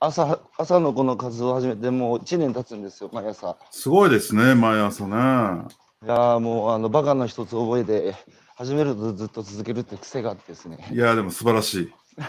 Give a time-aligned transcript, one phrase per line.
[0.00, 3.56] 朝、朝のこの活動を始めてもう1年経つんですよ、毎朝。
[3.70, 5.16] すごいですね、毎朝ね。
[6.04, 8.14] いやーもう、あの、バカの一つ覚えて、
[8.56, 10.78] 始めるとずっと続けるって癖があってですね。
[10.90, 11.92] いや、でも素晴らしい。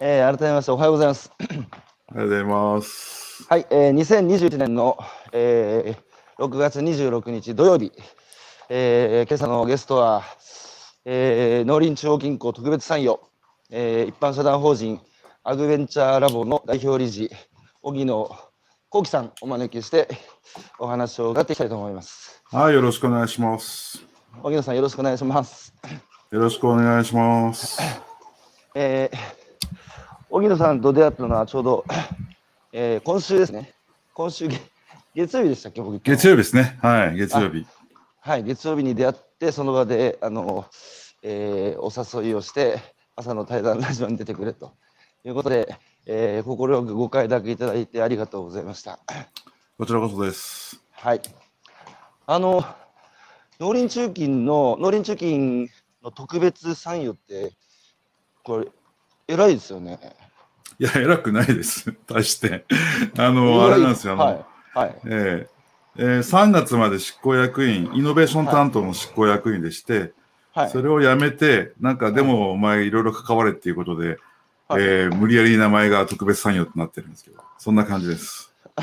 [0.00, 1.32] えー、改めましておはようございます。
[1.40, 1.64] ありが
[2.14, 3.46] とうございます。
[3.48, 4.98] はい、えー、2021年の、
[5.32, 7.92] えー、6月26日土曜日、
[8.68, 10.22] えー、今朝のゲストは、
[11.06, 13.18] えー、農林中央銀行特別参与、
[13.70, 15.00] えー、一般社団法人
[15.50, 17.30] アグベンチャーラボの代表理事、
[17.80, 18.30] 荻野
[18.90, 20.06] 幸喜さんをお招きして
[20.78, 22.42] お話を伺っていきたいと思います。
[22.52, 24.04] はい、よろしくお願いします。
[24.42, 25.72] 荻野さんよろしくお願いします。
[26.30, 27.80] よろしくお願いします。
[28.74, 29.16] えー、
[30.28, 31.84] 荻野さんと出会ったのはちょうど、
[32.74, 33.72] えー、今週ですね。
[34.12, 34.60] 今週げ
[35.14, 35.98] 月曜日でしたっけ、僕。
[36.00, 36.78] 月曜日ですね。
[36.82, 37.66] はい、月曜日。
[38.20, 40.66] はい、月曜日に出会って、その場で、あの、
[41.22, 42.80] えーお誘いをして、
[43.16, 44.74] 朝の対談ラジオに出てくれと
[45.28, 48.98] いうことで、えー、快くご快諾いただいてありがとうございました。
[49.76, 50.82] こちらこそです。
[50.92, 51.20] はい。
[52.26, 52.64] あの、
[53.60, 55.68] 農林中金の、農林中金
[56.02, 57.52] の特別参与って、
[58.42, 58.68] これ、
[59.26, 59.98] 偉いですよね。
[60.78, 61.92] いや、偉くないです。
[62.08, 62.64] 対して。
[63.18, 64.16] あの、あれなんですよ。
[64.16, 64.44] はい。
[64.78, 65.00] はい。
[65.04, 65.48] えー
[66.00, 70.12] えー3月まで執行役員、イノベーション担当の執行役員でして、
[70.54, 70.70] はい。
[70.70, 74.16] それを辞めて、なんかでもお前いろいろ関われっていうことで、
[74.68, 78.52] はいえー無理やり名前が特別参与となってるんですけど、そんな感じです。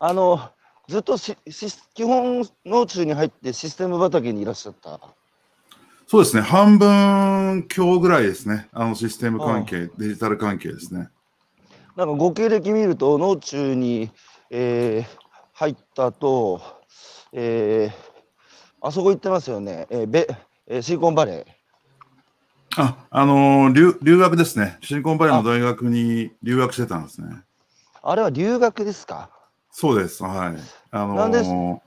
[0.00, 0.40] あの、
[0.88, 5.00] ずっとしし基本農中に入ってシステム畑にいらっしゃった？
[6.06, 11.10] そうですね、半分強ぐらいですね、あのシステム関係、デジタル関係ですね。
[11.96, 14.10] なんかご経歴見ると農中に、
[14.50, 15.18] えー
[15.52, 16.62] 入った後、
[17.32, 18.08] えー
[18.80, 20.28] あそこ行ってますよね、えーベ
[20.68, 21.57] えーシリコンバレー。
[22.78, 24.78] あ、あのー留、留学ですね。
[24.82, 27.28] シリコンバレーの大学に留学してたんですね。
[28.02, 29.30] あれは留学ですか？
[29.70, 30.56] そうです、はい。
[30.90, 31.80] あのーなんですは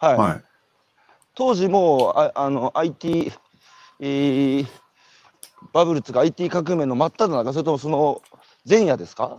[0.00, 0.16] い。
[0.16, 0.42] はい。
[1.34, 3.32] 当時もうああの IT、
[4.00, 4.66] えー
[5.72, 8.20] バブルっていうか IT 革命の真っ只中、それともその
[8.68, 9.38] 前夜ですか？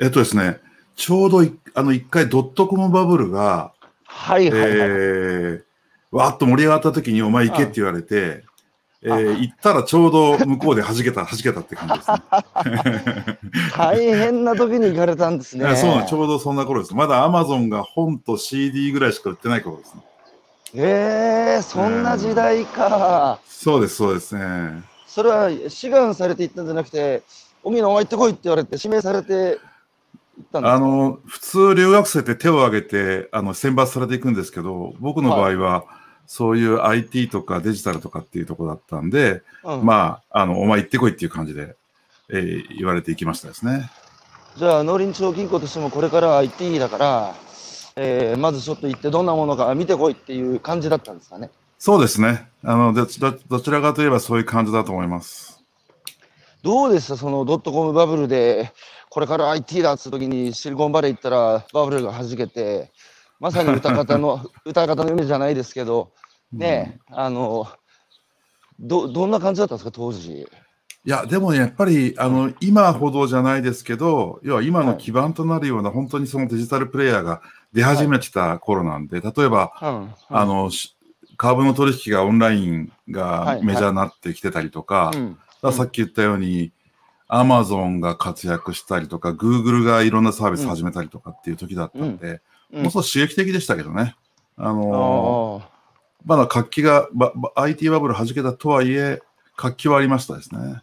[0.00, 0.60] えっとですね、
[0.96, 3.72] ちょうどいあの一回ドットコムバブルが、
[4.04, 4.70] はいはいはい。
[4.70, 5.62] えー
[6.10, 8.44] わーっと盛り上がった時にお前行けって言われて、
[9.00, 13.38] えー行ったらちょうど向こうで弾けた、 弾けたって感じですね。
[13.76, 15.66] 大変な時に行かれたんですいね。
[15.66, 16.94] やそうちょうどそんな頃です。
[16.94, 20.02] まだアマゾンが本と CD ぐらいしか売ってない頃ですね。
[20.74, 23.38] えー、そんな時代か。
[23.46, 24.82] そうです、そうですね。
[25.06, 27.22] それは志願されて行ったんじゃなくて、
[27.62, 30.74] 荻野お前行ってこいって言われて指名されて行ったんですか？
[30.74, 35.84] あの、普通留学生って手を挙げて、あの、選抜されていくんですけど、僕の場合は、
[36.30, 41.74] そういう IT とかデジタルとかっていうところだったんで、うんまあ、あの、お前行ってこいっていう感じで、
[42.28, 43.90] えー言われていきましたですね。
[44.56, 47.34] じゃあ農林中央銀行としてもこれからは IT だから、
[47.96, 51.50] えーまずちょっと行ってどんなものか見てこいっていう感じだったんですかね？
[51.78, 52.48] そうですね。
[52.62, 55.62] あの、どどどちらかといえばそういう感じだと思います。
[56.62, 58.72] どうでしたそのドットコムバブルで
[59.10, 62.90] これから IT だっつう時にシリコンバレー行ったらバブルが弾けて
[63.40, 66.12] まさに歌方の 歌方の夢じゃないですけど
[66.52, 67.68] ねえ、あの
[68.80, 70.48] どどんな感じだったんですか当時？
[71.04, 77.40] いや、でもね、やっぱり、あの、今ほどじゃないですけど、要は今の基盤となるような、本当にそのデジタルプレイヤーが
[77.72, 80.96] 出始めてた頃なんで、例えば、うんあの、し
[81.38, 85.12] 株の取引がオンラインはいがメジャーになってきてたりとか、
[85.72, 86.72] さっき言ったように、
[87.28, 92.40] アマゾンが活躍したりとか、グーグルがいろんなサービス始めたりとかっていう時だったんで、
[92.72, 94.16] うんもう少し刺激的でしたけどね。
[94.56, 95.78] ああのー
[96.24, 99.22] まだ活気が、ばば IT バブル弾けたとはいえ、
[99.56, 100.82] 活気はありましたですね。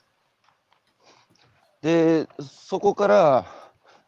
[1.81, 3.46] でそこから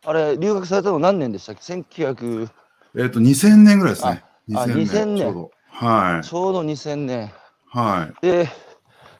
[0.04, 2.50] あれ留学されたの何年でしたっけ？1900
[2.98, 4.24] えっ、と、2000年ぐらいですね。
[4.56, 5.52] あ2000年ちょうど。
[5.70, 6.28] はい。
[6.28, 7.32] ちょうど2000年。
[7.68, 8.26] はい。
[8.26, 8.50] で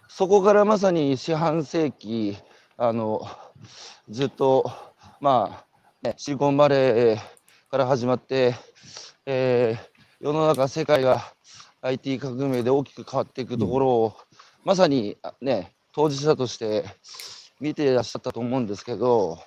[0.08, 2.36] そこからまさに四半世紀
[2.78, 3.22] あの
[4.10, 4.72] ずっと
[5.22, 5.66] まあ、
[6.02, 7.37] ね、シリコンバレー
[7.70, 8.56] から始まって、
[9.26, 11.22] えー世の中世界が
[11.84, 14.18] IT 革命で大きく変わっていくところを、
[14.66, 16.86] まさにあね当事者として
[17.60, 19.38] 見ていらっしゃったと思うんですけど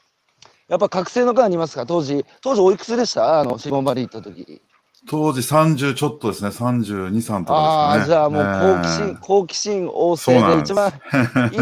[0.69, 1.87] やっぱ覚醒の感ありますか？
[1.87, 3.41] 当時当時おいくつでした？
[3.41, 4.63] あのシリコンバレー行った時。
[5.09, 8.05] 当時30ちょっとですね、32、3とかですかね。
[8.07, 8.45] じゃあもう
[8.79, 10.93] 好奇心、え好奇心旺盛で一番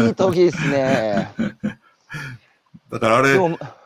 [0.07, 1.33] いい時ですね。
[1.39, 1.47] え
[2.91, 3.39] だからあれ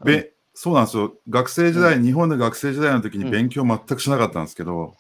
[0.04, 1.14] べそうなんですよ。
[1.30, 4.96] 学生時代、日本で学生時代の時に勉強全くしなかったんですけど、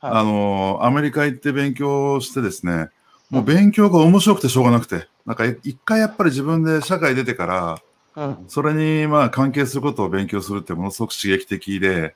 [0.00, 0.12] はい。
[0.12, 2.88] あの、アメリカ行って勉強してですね、
[3.30, 7.78] もう勉強が面白くてしょうがなくて、なんか一回やっぱり自分で社会出てから、
[8.14, 8.44] うん。
[8.48, 12.14] それにまあ関係することを勉強するってものすごく刺激的で、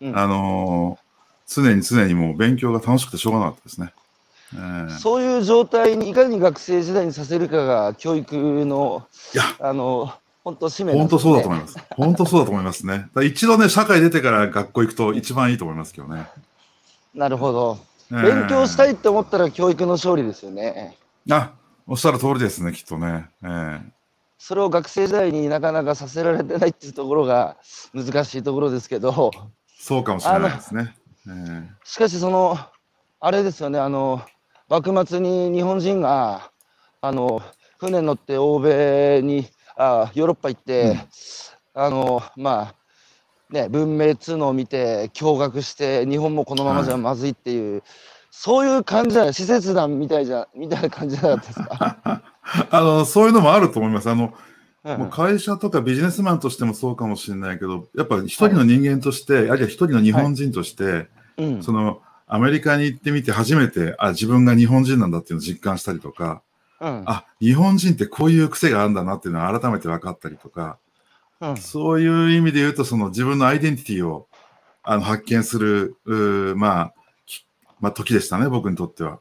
[0.00, 0.18] うん。
[0.18, 1.10] あのー
[1.52, 3.92] 常に常にもう勉強が楽しくてしょうがなかったですね。
[4.54, 10.12] えーそういう状態にいかに学生時代にさせるかが教育の、いや、あの、
[10.50, 11.78] 本当使命なん本当そうだと思います。
[11.90, 13.08] 本当そうだと思いますね。
[13.22, 16.26] 一度ね、社会出てから学校行くと一番いいと思いますけどね。
[17.14, 17.78] なるほど。
[18.10, 20.96] えー勉強したいって思ったら教育の勝利ですよね。
[21.30, 21.52] あ、
[21.86, 23.28] おっしゃる通りですね、きっとね。
[23.42, 23.80] えー
[24.42, 27.58] それを学生時代になかなかさせられてないっていうところが
[27.92, 29.30] 難しいところですけど、
[29.78, 30.96] そうかもしれないですね。
[31.26, 32.58] えーしかしその、
[33.20, 34.22] あれですよね、あの、
[34.68, 36.50] 幕末に日本人が、
[37.02, 37.42] あの、
[37.78, 39.46] 船に乗って欧米に、
[39.80, 40.98] あヨーロッパ行って、
[41.72, 42.74] あの、まあ、
[43.50, 47.82] ね、文明通能を見て驚愕して日本もこのままじゃまずいっていう、
[48.30, 52.22] そういう感じじゃない使節団みたいじゃみたいな感じじゃなかったですか、
[52.70, 54.10] あの、そういうのもあると思います。
[54.10, 54.34] あの、
[54.82, 61.62] うんもう会社とかビジネスマンとしてもそうかもしれないけど、やっぱ一人の人間として、あるいは一人の日本人として、うん。
[61.62, 66.42] その、アメリカに行ってみて初めて、あ、自分が日本人なんだっていうのを実感したりとか、
[66.80, 70.78] うんあ、日本人ってこういう癖があるんだなっていうのを改めて分かったりとか、
[71.40, 74.28] うんそういう意味で言うと、その自分のアイデンティティを
[74.82, 75.96] あの発見する、
[76.56, 76.94] まあ、
[77.24, 77.46] き
[77.80, 79.20] まあ、時でしたね、僕にとっては。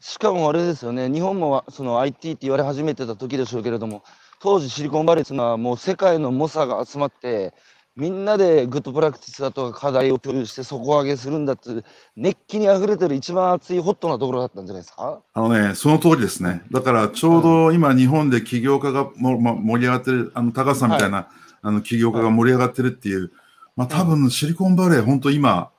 [0.00, 4.02] しかもあれですよね、日本もその IT って言われ始めてた時でしょうけれども、
[4.40, 7.52] 当時シリコンバレーっていうのはもう世界の猛者が集まって、
[7.96, 11.82] みんなで good practice だとか課題を共有して底上げするんだって
[12.14, 15.20] 熱気にあふれてる一番熱いホットなところだったんじゃないですか？
[15.32, 16.62] あのね、その通りですね。
[16.70, 21.28] だから、ちょうど今、日本で起業家がも、ま、盛り上がってる、あの、高橋さんみたいな、
[21.62, 23.32] あの、起業家が盛り上がってるっていう、
[23.76, 25.70] まあ、多分、シリコンバレー、本当今、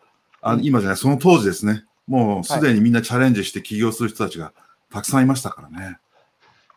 [0.41, 1.83] あうん今じゃない、その当時ですね。
[2.07, 4.53] もう、すでにみんなチャレンジして起業する人たちが
[4.91, 5.99] たくさんいましたからね。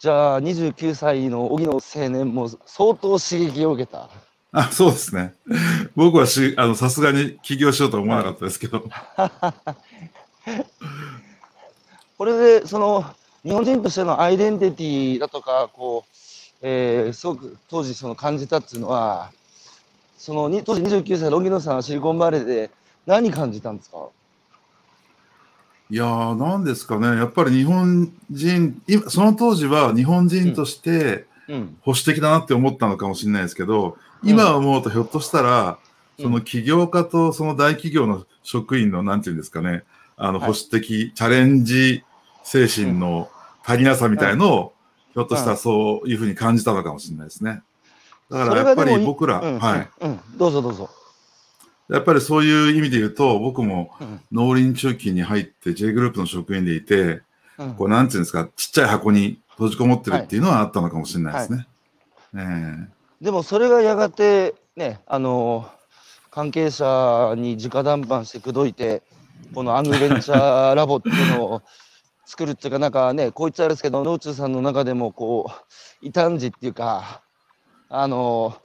[0.00, 4.08] じゃあ29歳の荻野青年も相当刺激を受けた。
[4.52, 5.34] あ、そうですね。
[5.94, 8.84] 僕はし、あの、さすがに起業しようとは思わなかったですけど。
[12.18, 13.04] これでその
[13.44, 16.10] 日本人としてのアイデンティティだとかこう、
[16.60, 19.30] えーすごく当時その感じたっていうのは
[20.18, 22.70] そのに当時29歳の荻野さんはシリコンバレーで
[23.06, 24.08] 何感じたんですか？
[25.88, 27.06] いやー、なんですかね。
[27.06, 35.78] やっぱり日本人、今その当時は日本人として、うん保守的だなって思ったのかもしれないですけど、今思うとひょっとしたら、
[36.18, 36.24] うん。
[36.24, 39.84] その起業家とその大企業の職員の、なんていうんですかね、
[40.16, 40.40] あの、はい。
[40.40, 42.04] 保守的、チャレンジ
[42.44, 43.30] 精神の
[43.64, 44.72] 足りなさみたいのを、
[45.14, 47.62] ひょっとしたらそういうふうに感じたのかもしれないですね。
[48.30, 49.58] だからやっぱり僕ら、うん。
[49.58, 49.88] はい。
[50.36, 50.90] どうぞどうぞ。
[51.88, 54.20] やっぱりそういう意味で言うと、僕もうん。
[54.30, 57.22] 農林中金に入って J グループの職員でいて、
[57.58, 57.74] うん。
[57.74, 61.66] こう、なんていうんですか、ちっちゃい箱に閉じこもってるっていうのはあったのかもしれないですね。
[62.36, 62.88] え
[63.20, 65.68] でもそれがやがてねあの
[66.30, 69.02] 関係者に直談判して口説いて
[69.54, 71.62] このアングベンチャーラボっていうのを
[72.24, 77.22] 作るっていうかなんかねこう言っちゃあれですけど道中さんの中でもこう異端児っていうか
[77.88, 78.56] あの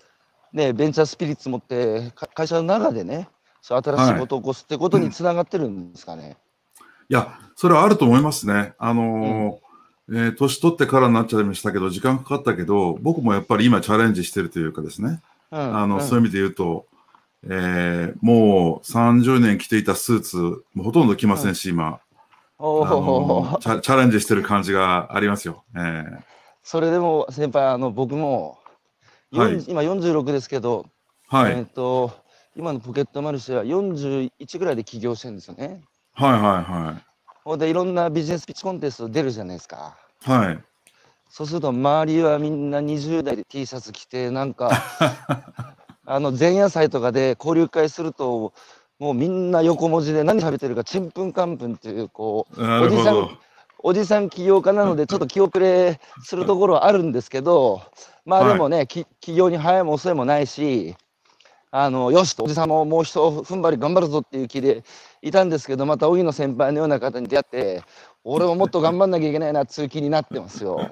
[0.54, 3.28] ねベンチャースピリッツ持ってか会社の中でね
[3.62, 6.38] そう新しいことを起こすってことにつながってるんですかね。
[7.10, 8.74] いや、それはあると思いますね。
[8.78, 9.65] あのー
[10.10, 16.02] えー年取ってからになっちゃいましたけど、時間かかったけど、僕もやっぱり今チャレンジしてるというかですね、うんあの、うん。
[16.02, 16.86] そういう意味で言うと、
[17.48, 22.00] えーもう30年着ていたスーツ、もうほとんど着ませんし、今、
[22.58, 25.64] おあのーチャ、チャレンジしてる感じがありますよ。
[25.76, 26.20] えー。
[26.64, 28.60] それでも先輩あの僕も、
[29.32, 29.54] はい。
[29.54, 30.86] 40今46ですけど、
[31.28, 32.12] はい、えっ、と、
[32.56, 35.82] 今のポケットマルシェは41ぐらいで起業してるんですよね。
[36.14, 37.04] はい、はい、
[37.46, 39.96] ほんで、いろんなビジネスピッチコンテスト出るじゃないですか。
[40.24, 40.48] はい。
[40.48, 40.60] はい。
[41.30, 44.72] そうすると、周りはみんな20代で T シャツ着て、なんか、
[46.08, 48.52] あの、前夜祭とかで交流会すると、
[48.98, 53.30] もうみんな横文字で何食べてるかちんぷんかんぷんっていう、こう、なるほど。
[53.78, 57.84] おじさん起業家なので、ちょっと気遅れするところはあるんですけど、
[58.26, 60.96] まあでもね、き起業に早いも遅いもないし、
[61.70, 64.84] あのよしと、おじさんももう一踏ん張り頑張るぞっていう気で
[65.26, 67.84] いたんですけど、また荻野先輩のような方に出会って、
[68.24, 70.92] 俺ももっと頑張んなきゃいけないなっていう気になってますよ。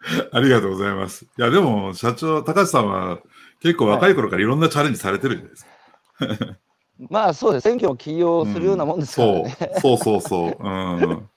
[0.32, 1.24] ありがとうございます。
[1.24, 3.18] いや、でも、社長、高橋さんは
[3.60, 6.58] 結構若い頃からいろんなチャレンジされてるじゃないですか。
[7.10, 9.56] まあそうです、選挙も起業するようなもんですからね。
[9.80, 10.56] そうそうそうそう。
[10.60, 11.28] うん。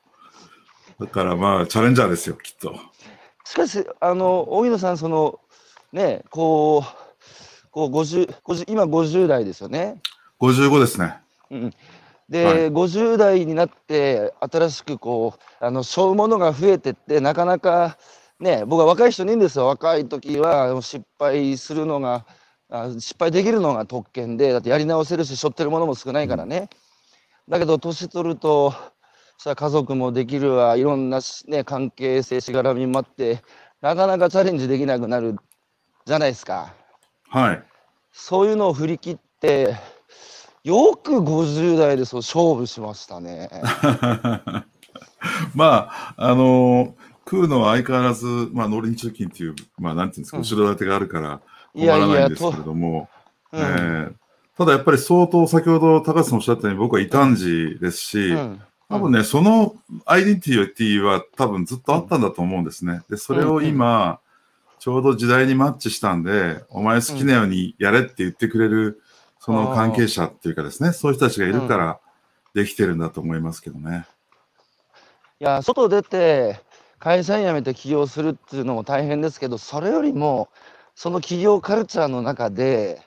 [0.99, 2.75] だからまあ、チャレンジャーですよ、きっと。
[3.43, 5.39] しかし、あの荻野さん、その
[5.91, 9.99] ね、こう、こう50 50今50代ですよね。
[10.39, 11.15] 55ですね。
[11.49, 11.73] うん、
[12.29, 17.97] で、はい50代になって新しくこうあの背負うものが増えてってなかなか
[18.39, 22.25] ね僕は若い人にいいんですよ若い時は失敗するのが
[22.69, 26.69] あ失敗できるのが特権でだってやり直せるし背負ってるものも少ないからね、
[27.47, 28.73] だけど年取ると
[29.37, 33.43] それは家族もできるわいろんなし、ね、関係性しがらみもあって
[33.81, 35.35] なかなかチャレンジできなくなる
[36.05, 36.73] じゃないですか。
[37.29, 37.63] はい。
[38.13, 39.75] そういうのを振り切って、
[40.63, 43.49] よく50代でそう勝負しましたね。
[45.55, 50.43] まあ、あの食うのは相変わらず、まあ、農林中金っていう、まあ、なんていうんですか、うん。
[50.43, 51.41] 後ろ盾があるから
[51.73, 53.09] い困らないんですけれども、
[53.51, 53.59] うん。
[53.59, 54.13] えー
[54.55, 58.61] ただやっぱり相当、先ほど高橋さんおっしゃったように、僕は異端児ですし、うん。
[58.87, 63.01] 多分ね、そのアイデンティティは多分ずっとあったんだと思うんですね。
[63.09, 64.19] で、それを今、
[64.77, 69.01] ちょうど時代にマッチしたんで、お前好きなようにやれって言ってくれる、
[69.45, 71.99] その関係者っていうかですね、そういう人たちがいるから
[72.53, 74.05] できてるんだと思いますけどね。
[75.41, 76.61] いや、外出て
[76.97, 80.47] 会社員辞めて起業するっていうのも大変ですけど、それよりも、
[80.95, 83.01] その企業カルチャーの中で、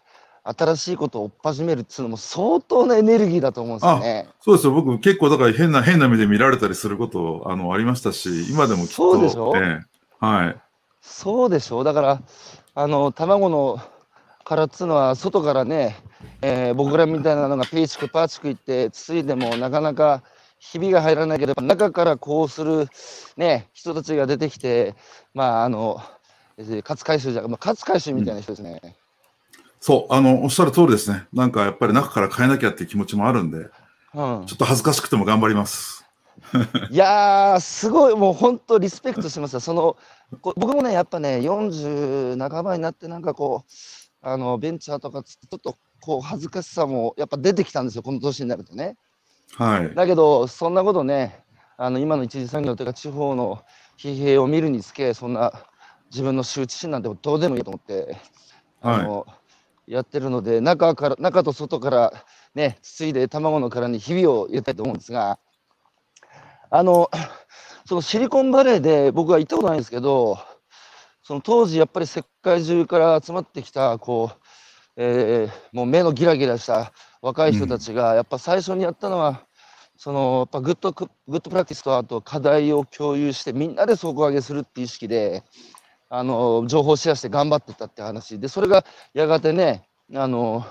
[0.45, 4.29] 新しいことを追っ始めるっていうのも相当なエネルギーだと思うんですよね。
[4.43, 4.75] そうですよ。
[4.75, 8.95] 僕結構だから変な、変な目で見られたりすることあのありましたし、今でもきっと。
[8.95, 9.57] そうでしょ？
[9.57, 10.57] ええはい。
[11.01, 11.81] そうでしょ？
[11.81, 11.85] う。
[11.85, 12.23] だから、
[12.75, 13.81] あの、卵の
[14.45, 15.97] 殻っつうのは、外からね、
[16.43, 20.23] えー僕らみたいなのがピーチクパーチクいって、つついでもなかなか
[20.59, 22.89] ひびが入らないけど、中からこうする、
[23.37, 24.95] ね、人たちが出てきて、
[25.35, 26.01] まあ、あの、
[26.59, 28.81] えー勝海舟じゃ、まあ、勝海舟みたいな人ですね。
[29.81, 31.27] そう、あの、おっしゃる通りですね。
[31.33, 33.69] なんかやっぱり中から変えなきゃっていう気持ちもあるんで、うん
[34.47, 36.05] ちょっと恥ずかしくても頑張ります。
[36.91, 39.61] いやー、すごい、もう本当、リスペクトしました。
[39.61, 39.97] その
[40.41, 43.73] こ僕もね、やっぱね、40半ばになって、なんかこう、
[44.23, 48.97] あのベンチャーとかちょっとこう恥ずかしさもやっぱ出てきたんですよ、この年になるとね。
[49.57, 49.95] はい。
[49.95, 51.45] だけど、そんなことね、
[51.77, 53.63] あの今の一次産業というか、地方の
[53.99, 55.53] 疲弊を見るにつけ、そんな
[56.11, 58.17] 自分の羞恥心なんてどうでもいいと思って、
[58.81, 59.27] あの
[59.87, 62.13] やってるので、中から中と外から
[62.55, 65.39] ね、つついで卵の殻にひびを入れたいと思うんですが、
[66.71, 67.11] あの
[67.87, 70.39] そのシリコンバレーで僕は行ったことないんですけど、
[71.23, 74.46] その当時やっぱり世界中から集まってきたこう、
[74.97, 79.47] えーもう目のギラギラした若い人たちがやっぱ最初にやったのは、
[79.97, 85.43] そのやっぱグッドク good practice とあと課題を共有してみんなで底上げするっていう意識で
[86.09, 88.85] あの情報シェアして頑張ってたって話でそれが
[89.15, 90.67] やがてねあの、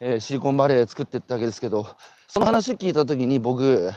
[0.00, 1.86] えーシリコンバレー作っていったわけですけど
[2.28, 3.92] その話聞いた時に僕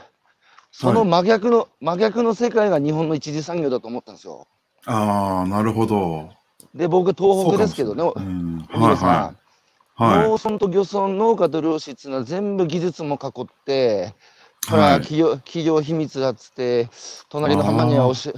[0.71, 4.47] その真逆の、真逆の世界が日本の一次産業だと思ったんですよ。
[4.85, 6.31] ああ、なるほど。
[6.73, 9.42] で僕東北ですけどねそうん、はいはい。
[9.99, 14.13] 農村と漁村農家と漁師っていうのは全部技術も囲って
[14.69, 14.89] ほはい。
[14.91, 16.89] ら企業企業秘密だっつって
[17.29, 18.33] 隣の浜には教え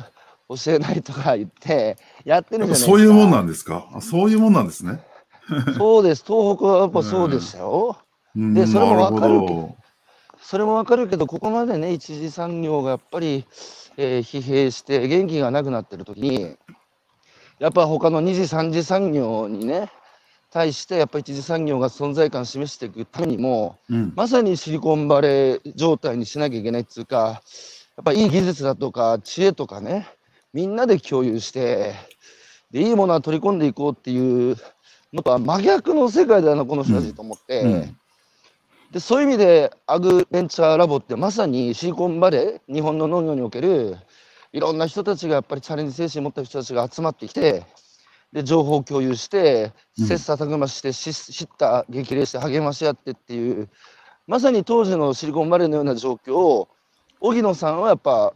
[0.47, 2.91] 教えないとか言ってやってるじゃないですか。
[2.91, 3.87] そういうもんなんですか？
[3.93, 5.01] あそういうもんなんですね。
[5.77, 6.23] そうです。
[6.25, 7.97] 東北はやっぱそうでしたよ、
[8.35, 8.53] うん。
[8.53, 9.75] でそれもわかるけど
[10.41, 13.45] それもわかるけどここまでね一次産業がやっぱり、
[13.97, 16.55] えー疲弊して元気がなくなってる時に
[17.59, 19.89] やっぱ他の二次三次産業にね
[20.55, 24.13] 対してやっぱ一次産業が存在感を示していくためにもどうん。
[24.15, 27.41] まさにシリコンバレー状態にしなきゃいけないっていうか
[27.97, 30.07] やっぱいい技術だとか知恵とかね
[30.53, 31.93] みんなで共有して
[32.71, 34.55] でいいものは取り込んでいこうっていう
[35.11, 37.97] のとは真逆の世界だなこの人たちと思って、うん。
[38.91, 43.97] でそういう意味でアグベンチャーラボってまさにシリコンバレー日本の農業における
[44.53, 47.65] いろんな人たちがやっぱりチャレンジ精神を持った人たちが集まってきて
[48.33, 53.69] で情報を共有してうん切磋琢磨してし知った激励して励まし合ってっていう
[54.27, 56.67] まさに当時のシリコンバレーのような状況を
[57.21, 58.33] 荻野さんはやっぱ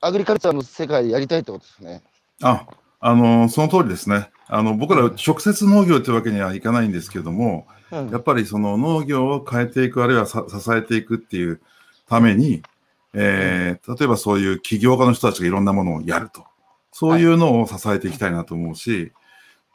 [0.00, 2.02] アグリカルチャーの世界でやりたいってことですね。
[2.42, 2.66] あ、
[3.00, 4.30] あの、その通りですね。
[4.48, 11.60] あの、僕ら直接農業というわけにはいかないんですけども、うんやっぱりその農業を変えていく、あるいはさ支えていくっていう
[12.08, 12.62] ために、
[13.14, 16.44] えー例えばそういう起業家の人たちがいろんなものをやると。
[16.90, 19.12] そういうのを支えていきたいなと思うし、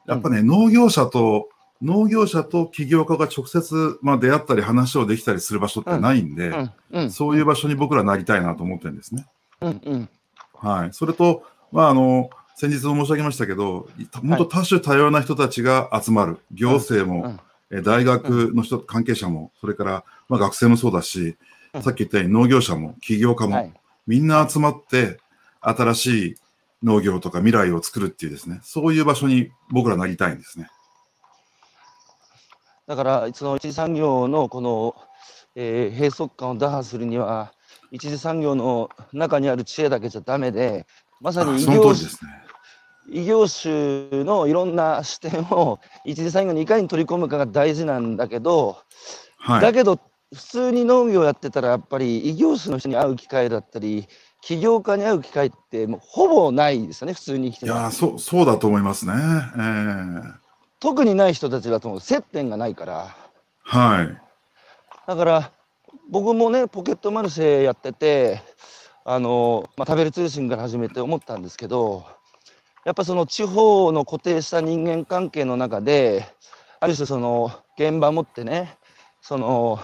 [0.07, 1.49] やっぱね、農業者と、
[1.81, 6.71] 農業者と起業家が直接、まあ、出会ったり話をできたりする場所ってないんで、うん。
[6.91, 7.11] うん。
[7.11, 9.27] そういう場所に僕らなりたいなと思ってるんですね。
[9.61, 9.81] うん。
[9.85, 10.09] うん。
[10.55, 10.93] はい。
[10.93, 16.39] それと、まあ、あの、先日も申し上げましたけど、本当多種多様な人たちが集まる。
[16.51, 17.39] 行政も、うん。
[17.69, 21.37] え大学の人、関係者も、それから、まあ、学生もそうだし、
[21.73, 21.83] うん。
[21.83, 23.73] さっき言ったように農業者も、起業家も、はい。
[24.07, 25.19] みんな集まって、
[25.61, 26.35] 新しい
[26.83, 30.69] 農業とか未来を作るっていうですね、そういう場所に僕らなりたいんですね。
[32.87, 34.95] だからその一次産業のこの、
[35.55, 37.51] えー閉塞感を打破するには
[37.91, 40.85] 一次産業の中にある知恵だけじゃダメで
[41.19, 42.31] まさあに異その通業すね。
[43.09, 48.77] 異業種のいろんな視点を一次産業にいかに取り込むかが大事なんだけど、
[49.37, 49.61] はい。
[49.61, 49.99] だけど
[50.33, 54.07] 普通に農業やってたらやっぱり異業種の人に会う機会だったり
[54.41, 59.13] 起業家に会う機会ってもうほぼないですよね普通に生きていやーそ、そうだと思いますね。
[59.13, 60.47] えー
[60.79, 63.15] 特にない人たちだと思う接点がないから
[63.63, 64.21] はい。
[65.07, 65.51] だから
[66.09, 68.41] 僕もねポケットマルシェやってて
[69.03, 72.05] あの、まあ、食べる通信から始めて思ったんですけど
[72.85, 76.25] やっぱその地方の固定した人間関係の中で
[76.79, 78.77] ある種その現場持ってね
[79.21, 79.79] その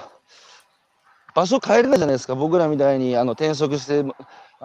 [1.33, 4.03] 場所変えれないじゃないですか僕らみたいにあの転職して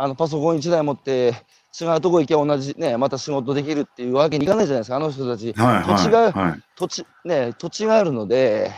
[0.01, 1.35] あのパソコン1台持って
[1.79, 5.85] 違うとこ行けば同じねまた仕事できるっていうわけにいかないじゃないですかあの人たちはい。
[5.85, 6.57] 土地が。
[6.77, 8.71] 土地ね土地があるので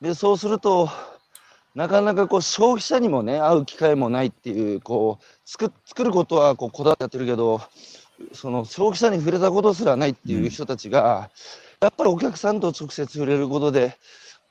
[0.00, 0.88] でそうすると
[1.74, 7.60] なかなかこう消費者にもね会う機会もないっていうこう作作ることはこうこだわってやってるけど
[8.32, 11.30] その消費者に触れたことすらないっていう人たちが、
[11.80, 13.96] やっぱりお客さんと直接触れることで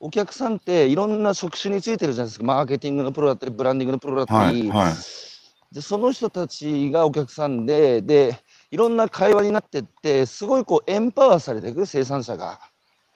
[0.00, 4.62] お客さんっていろんな職種についてるじゃないですかマーケティングのプロだったりブランディングのプロだったはい。
[4.62, 4.92] り、はい。
[5.72, 8.38] でその人たちがお客さんでで
[8.70, 12.58] いろんな会話になってってすごいこうエンパワーされていく生産者が。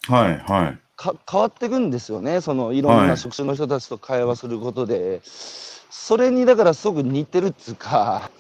[0.09, 0.39] はい。
[0.39, 0.79] はい。
[0.97, 8.31] か変わっていくんですよねそのいろんはない職種の人たちと会話することで、それにだからすごく似てるっつうか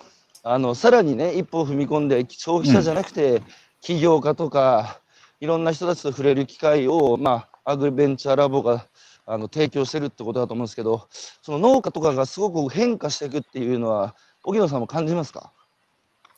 [0.43, 3.43] あのさらにね一歩踏み込んで消費者じゃなくて、
[3.81, 5.01] 起業家とか
[5.41, 8.87] いろんな人たちと触れる機会を、まあ、アグリベンチャーラボが
[9.25, 15.53] あの提供してるってことだと思うんですけどその農家とかがすごく変化していくっていうのは荻野さんも感じますか？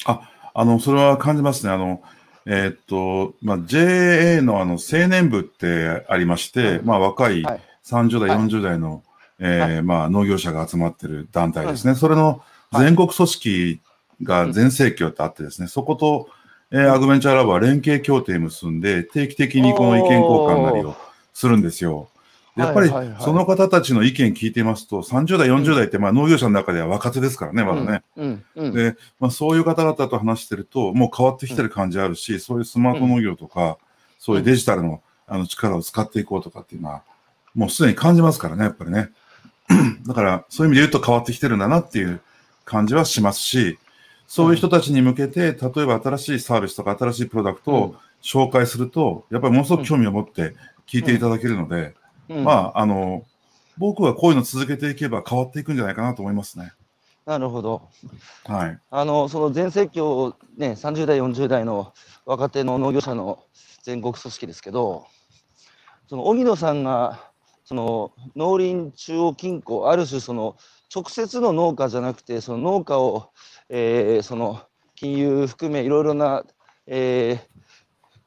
[0.05, 1.73] あ、あの、それは感じますね。
[1.73, 2.03] あの、
[2.45, 7.61] えーっと、まあ、JA のあの青年部ってありまして、まあ、若いはい。
[7.85, 8.39] 30代、はい。
[8.41, 9.03] 40代の、
[9.39, 11.95] えーはまあ、農業者が集まってる団体ですね。
[11.95, 12.43] それの
[12.79, 13.81] 全国組織
[14.23, 16.29] が全盛況ってあってですね、そこと、
[16.71, 20.95] えーアグベンチャーラボは連携協定結んで、定期的にこの意見交換なりを
[21.33, 22.09] するんですよ。
[22.57, 22.89] でやっぱり
[23.21, 28.03] その方たちの意見聞いていますと、30代、40代ってまあ農業者の中では若手ですからね、まだね。
[28.17, 28.73] うんうんうん。
[28.73, 33.79] で、まあ、そういう方々と話してると、もう変わってきてる感じあるし、そういうスマート農業とか、
[34.19, 37.03] そういうデジタルのあの力を使っていこうとかっていうのは、
[37.55, 39.11] もうすでに感じますからね、やっぱりね。
[40.07, 42.21] だから、そういう意味で言うと変わってきてるんだなっていう
[42.65, 43.79] 感じはしますし、
[44.27, 50.55] そういう人たちに向けて、例えば新しいサービスとか新しいプロダクトを紹介すると、やっぱりものすごく興味を持って
[50.87, 51.95] 聞いていただけるので、
[52.29, 53.25] うんまあ、あの、
[53.79, 56.73] 僕はこういうの続けていけば変わっていくんじゃないかなと思いますね。
[57.27, 57.89] なるほど。
[58.45, 58.79] はい。
[58.91, 61.95] あのその全盛期をね30代40代の
[62.27, 63.45] 若手の農業者の
[63.83, 65.07] 全国組織ですけど
[66.07, 67.31] その荻野さんが
[67.65, 70.57] その農林中央金庫ある種その
[70.95, 73.31] 直接の農家じゃなくてその農家を、
[73.69, 74.63] えーその
[74.97, 76.45] 金融含めいろいろな、
[76.87, 77.55] えー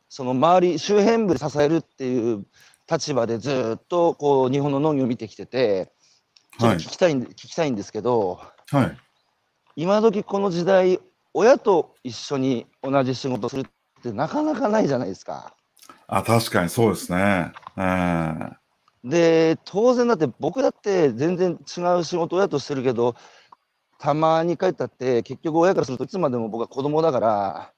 [0.10, 2.46] その周り周辺部で支えるっていう
[2.90, 5.92] 立場でずっとこう日本の農業を見てきてて
[6.60, 8.42] ちょっと聞きたいんで、聞きたいんですけど。
[8.72, 8.98] はい。
[9.76, 11.00] 今時この時代
[11.34, 15.54] 親と一緒に同じ仕事するってなかなかないじゃないですか。
[16.08, 17.52] あ、確かにそうですね。
[17.76, 18.58] うん。
[19.04, 23.16] で当然だって僕だって全然違う仕事を親としてるけど
[24.00, 27.72] たまに帰ったって結局親からするといつまでも僕は子供だから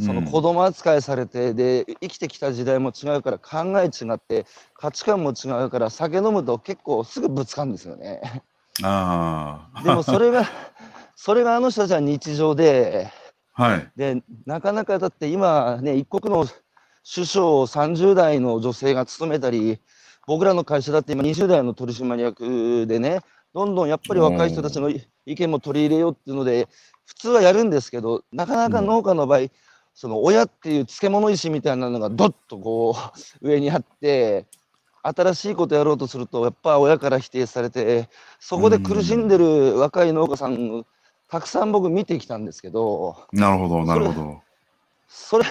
[0.00, 8.42] その子供扱いされてで生きてきた時代も違うから考え違って価値観も違うから酒飲むと結構すぐぶつかるんですよね。
[8.82, 9.82] ああ。
[9.82, 10.48] でもそれが
[11.14, 13.10] それがあの人たちは日常で。
[13.52, 13.90] はい。
[13.94, 16.46] でなかなかだって今ね一国の
[17.04, 19.78] 首相を30代の女性が務めたり
[20.26, 23.20] 僕らの会社だって今20代の取締役でね
[23.52, 26.66] どんどんやっぱり若い人たちの意見も取り入れようっていうので
[27.04, 29.40] 普通はやるんですけどなかなか農家の場合、
[29.94, 34.46] その親っていう漬物石みたいなのがどっとこう 上にあって
[35.02, 38.08] 新しいことやろうとするとやっぱ親から否定されて
[38.40, 40.84] そこで苦しんでる若い農家さん
[41.28, 43.16] たくさん僕見てきたんですけど。
[43.32, 44.42] なるほど、なるほど。
[45.08, 45.44] それ、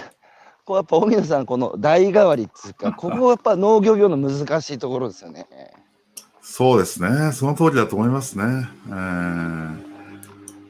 [0.66, 5.48] こうやっぱ荻野さん、この代替わりっていうか、 ここはやっぱ農業業の難しいところですよね。
[6.42, 7.32] そうですね。
[7.34, 8.44] その通りだと思いますね。
[8.88, 9.94] えー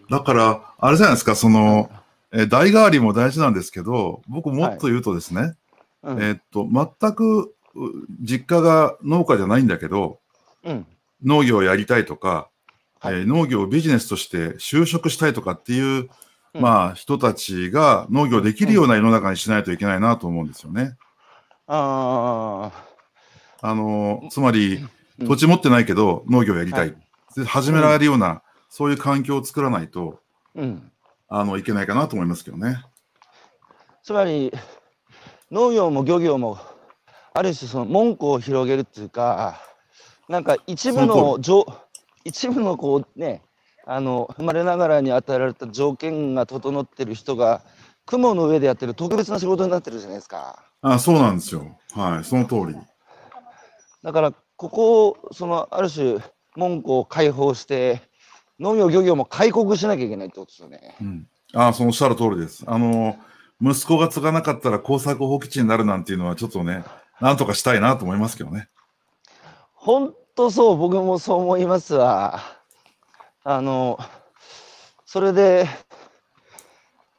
[0.09, 1.89] だから、あれじゃないですか、その、
[2.34, 5.54] えー代替わりも大事なんですけど、僕もっと言うとですね、
[6.02, 6.22] うん。
[6.22, 10.19] えーっと、全くう実家が農家じゃないんだけど、
[10.63, 10.88] うん。
[11.24, 12.50] 農業をやりたいとか、
[13.00, 16.10] はいえー農業をビジネスとして就職したいとかっていう、
[16.54, 20.98] うんまあ、人たちが農業できるような世の中にしないといけないなと思うんですよね。
[21.67, 22.72] あ
[23.62, 26.80] あの、つまり、うん土地持ってないけど農業やりたい。
[26.80, 26.96] はい
[27.36, 30.19] で始められるような、そういう環境を作らないと、
[30.56, 30.91] うん。
[31.36, 32.84] あの、いけないかなと思いますけどね。
[34.04, 34.52] つまり
[35.50, 36.60] 農業も漁業も
[37.34, 39.62] ある種その門戸を広げるっていうか
[40.28, 41.39] なんか一部その
[42.26, 43.41] 一部のこうね
[43.86, 47.62] あの生まれながらに与えられた条件が整ってる人が
[48.06, 50.63] 雲の上でやってる特別な仕事になってるじゃないですか。
[50.82, 51.78] あそうなんですよ。
[51.93, 52.76] はい、その通り。
[54.04, 56.19] だからここをそのある種
[56.56, 58.02] 門戸を開放して
[58.63, 60.95] 農業漁業も開国しなきゃいけないってことですよね。
[61.02, 61.28] うん。
[61.54, 62.63] あそのおっしゃる通りです。
[62.65, 63.17] あの、
[63.62, 66.84] 息子が継がなかったら耕作放棄地になるなんていうのはちょっとね、
[67.19, 68.69] なんとかしたいなと思いますけどね。
[69.73, 72.39] 本当そう僕もそう思いますわ。
[73.43, 73.99] あの
[75.06, 75.67] それで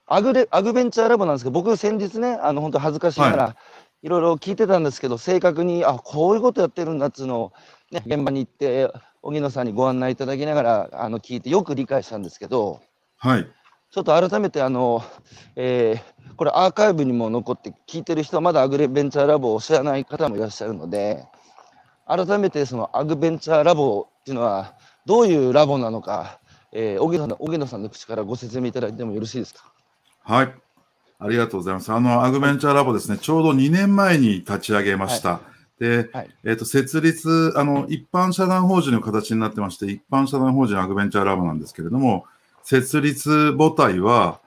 [0.07, 3.57] アグレアグベンチャーラボなんですけど僕先日ねあの本当恥ずかしながら、
[4.03, 7.53] い、ろいろ聞いてたんですけど正確にあこういうことやってるんだっつうのを、
[7.95, 8.91] ね、現場に行って
[9.23, 12.81] 荻野さんにご案内いただきながらあの聞いてよく理解したんですけど
[13.17, 13.47] はい。
[13.91, 15.05] ちょっと改めてあの、
[15.57, 21.25] えーこれアーカイブにも残って聞いてる人はまだアグレベンチャーラボを知らない方もいらっしゃるので
[22.09, 24.75] 改めてそのアグベンチャーラボっていうのは
[25.07, 26.41] どういうラボなのか、
[26.73, 29.73] えー、荻野さんの荻野さんの口からご説明いただいてもよろしいですか？
[30.25, 30.53] はい。
[31.21, 31.93] ありがとうございます。
[31.93, 35.41] あの、アグベンチャーラボですね、ちょうど2年前に立ち上げました。
[35.79, 36.31] で、はい。
[36.45, 42.27] えっ、と、設立、あの、一般社団法人の形になってまして、一般社団法人アグベンチャーラボなんですけれども、
[42.63, 44.41] 設立母体は、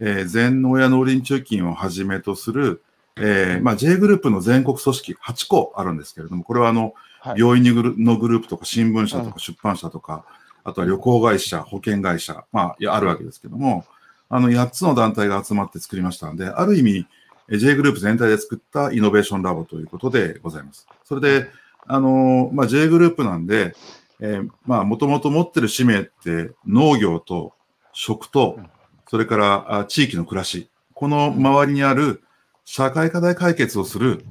[0.00, 2.82] えー全農や農林中金をはじめとする、
[3.16, 7.40] えーまあ、J グループの全国組織8個あるんですけれども、これはあの、はい。
[7.40, 7.64] 病院
[8.04, 9.32] のグループとか新聞社とうん。
[9.32, 10.26] か出版社とか、
[10.62, 13.84] あとは旅行会社、保険会社、まあ、あるわけですけども、
[14.28, 17.06] あの、8つの団体が集まって作りましたので、ある意味、え
[17.50, 20.86] J グループ全体で作ったイノベーションラボということでございます。
[21.04, 21.48] それで、
[21.86, 23.74] あの、まあ、J グループなんで、
[24.20, 27.52] えーまあ、もともと持ってる使命って農業と
[27.92, 28.70] 食とうん、
[29.08, 32.22] それからあ地域の暮らし、この周りにある
[32.64, 34.24] 社会課題解決をする、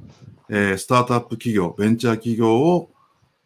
[0.50, 2.90] えースタートアップ企業、ベンチャー企業を、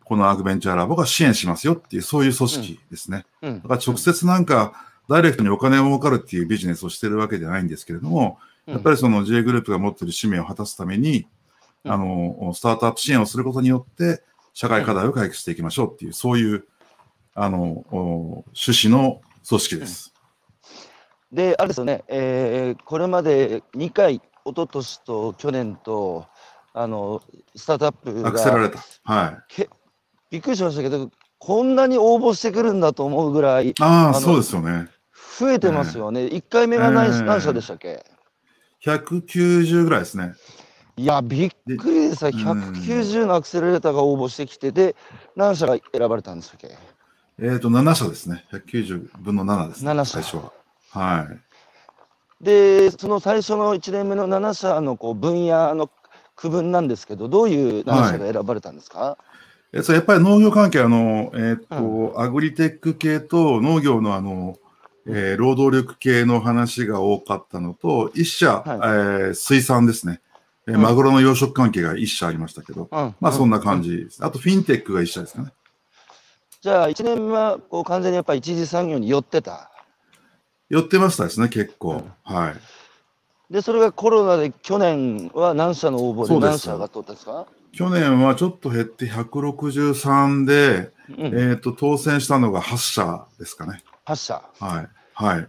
[0.05, 3.27] このアグベンチャーラボが支援しますよっていう、そういう組織ですね。
[3.43, 3.63] うん。
[3.63, 4.73] だから直接なんか、
[5.09, 11.27] ダイレクトにお金を儲かるっていうビジネスをしてるわけじゃないんですけれども、うんやっぱりその J グループが持っている使命を果たすために、
[11.85, 16.65] うんあの、スタートアップ支援をすることによって、社会課題を解決していきましょうっていう、そういう、
[17.35, 20.13] あの、お趣旨の組織です。
[21.33, 26.27] であれですよね、えーこれまで2回一昨年と去年と
[26.73, 27.23] あの
[27.55, 28.79] スタートアップアクセラがレタ。
[29.05, 29.55] はい。
[29.55, 29.69] け
[30.31, 34.89] びっくりしましたけどこんなに応募してくるんだと思うぐらいああ、そうですよね。
[35.39, 36.23] 増えてますよね。
[36.23, 38.05] 1回目が何,、えー何社でしたっけ？
[38.97, 40.35] 190ぐらいですね。
[40.97, 42.31] いや、びっくりですよ。
[42.35, 44.97] うん190のアクセラレーターが応募してきて、で、
[45.37, 46.77] 何社が選ばれたんですっけ？
[47.41, 48.45] えっ、と、7社ですね。
[48.53, 49.93] 190分の7ですね。
[49.93, 50.53] 7社最初は。
[50.91, 52.45] はい。
[52.45, 55.89] で、その最初の1年目の7社のこう分野の
[56.35, 59.19] 区分なんですけど、どういう7社が選ばれたんですか、
[59.73, 64.57] えそうやっぱり農業関係、あの、えっ、と、アグリテック系と農業のあの、
[65.09, 70.21] えー労働力系の話が多かったのと、一社、はいえー水産ですね。
[70.67, 73.91] えーうんマグロの養殖関係が一社ありましたけど、うんまあそんな感じ。
[73.91, 74.25] じです。
[74.25, 75.53] あと、フィンテックが一社ですかね。
[76.61, 79.71] じゃあ、1年目はこう完全にやっぱり一次産業に寄ってた？
[80.69, 81.93] 寄ってましたですね、結構。
[81.93, 82.57] うんはい。
[83.51, 87.47] で、それがコロナで去年は何社の応募で何社が通ったんですか？
[87.73, 93.83] 去年はちょっと減って163で、うん、えっ、と、当選したのが8社ですかね。
[94.07, 94.43] 8社。
[94.61, 94.89] はい。
[95.19, 95.49] はい。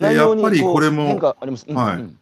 [0.00, 2.16] で、やっぱりうこれも、はいうん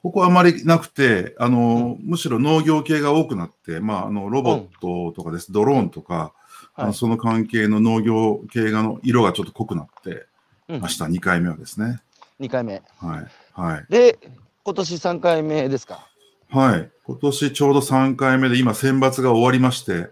[0.00, 6.32] ここはあまりなくて、あの、むしろ農業系が多くなって、まあ、あの、ロボットとかです、ドローンとか、
[6.76, 10.26] あはいのその関係の農業系がの色がちょっと濃くなって
[10.68, 12.00] うんました、2回目はですね。
[12.38, 12.80] 2回目。
[12.98, 13.60] はい。
[13.60, 13.86] はい。
[13.88, 14.18] で、
[14.62, 16.06] 今年3回目ですか？
[16.50, 16.90] はい。
[17.04, 20.10] 今年ちょうど3回目で、今選抜が終わりまして、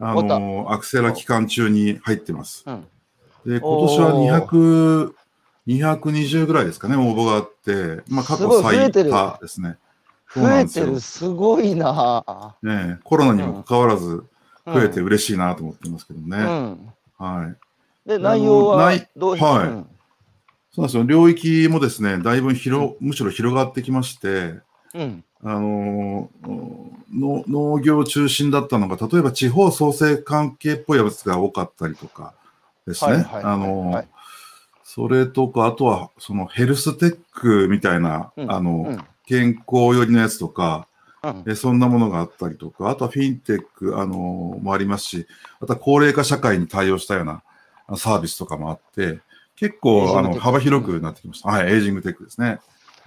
[0.00, 2.62] あの、アクセラ期間中に入ってます。
[2.66, 2.86] うん。
[3.46, 5.12] で、今年は200、
[5.66, 9.76] 220ぐらいですかね、応募があって、まあ、過去最多ですね。
[10.34, 12.56] 増えてる、すごいな。
[12.62, 14.24] ねえコロナにもかかわらず
[14.66, 16.36] 増えてうん嬉しいなと思ってますけどね。
[16.38, 16.92] うん。
[17.18, 17.54] は
[18.06, 18.08] い。
[18.08, 19.86] で、内容は内どうはいうん
[20.72, 21.04] そうなんですよ。
[21.04, 24.54] 領域もですね、だいぶ広、むしろ広がってきまして、
[24.92, 25.24] うん。
[25.44, 32.34] あのーの農業中心だったのが、例えば地方創生関係っぽいやつが多かったりとか
[32.86, 33.26] ですね。
[33.30, 34.04] あの
[34.82, 40.86] それとか、あとは、そのヘルステックみたいな、うんあの、うん健康寄りのやつとか、
[41.22, 45.26] うんえそんなものがあったりとか、あとはフィンテック、あのもありますし、
[45.60, 47.42] あとは高齢化社会に対応したような
[47.86, 49.20] あサービスとかもあって、
[49.56, 51.48] 結構あの幅広くなってきました。
[51.48, 52.58] はい、エイジングテックですね。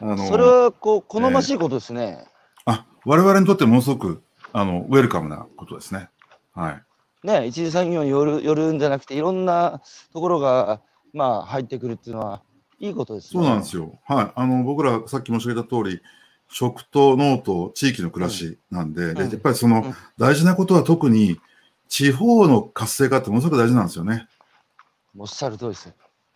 [0.02, 2.26] あのそれはこう好ましいことですね。
[2.66, 6.10] あ我々にとってものすごくあのウェルカムなことですね。
[6.56, 6.84] はい。
[7.28, 9.82] ね、一次産業によるよるんじゃなくて、いろんな
[10.14, 10.82] ところが、
[11.14, 12.42] まあ、入ってくるっていうのは、
[12.80, 13.30] いいことですね。
[13.34, 14.00] そうなんですよ。
[14.06, 14.32] はい。
[14.36, 16.02] あの、僕らさっき申し上げた通り、
[16.50, 21.38] 食と脳と地域の暮らしなんで、でうんやっぱりそのうん大事なことは特に
[21.90, 24.28] 地方の活性化ってものすごく大事なんですよね。
[25.18, 25.94] おっしゃる通りです。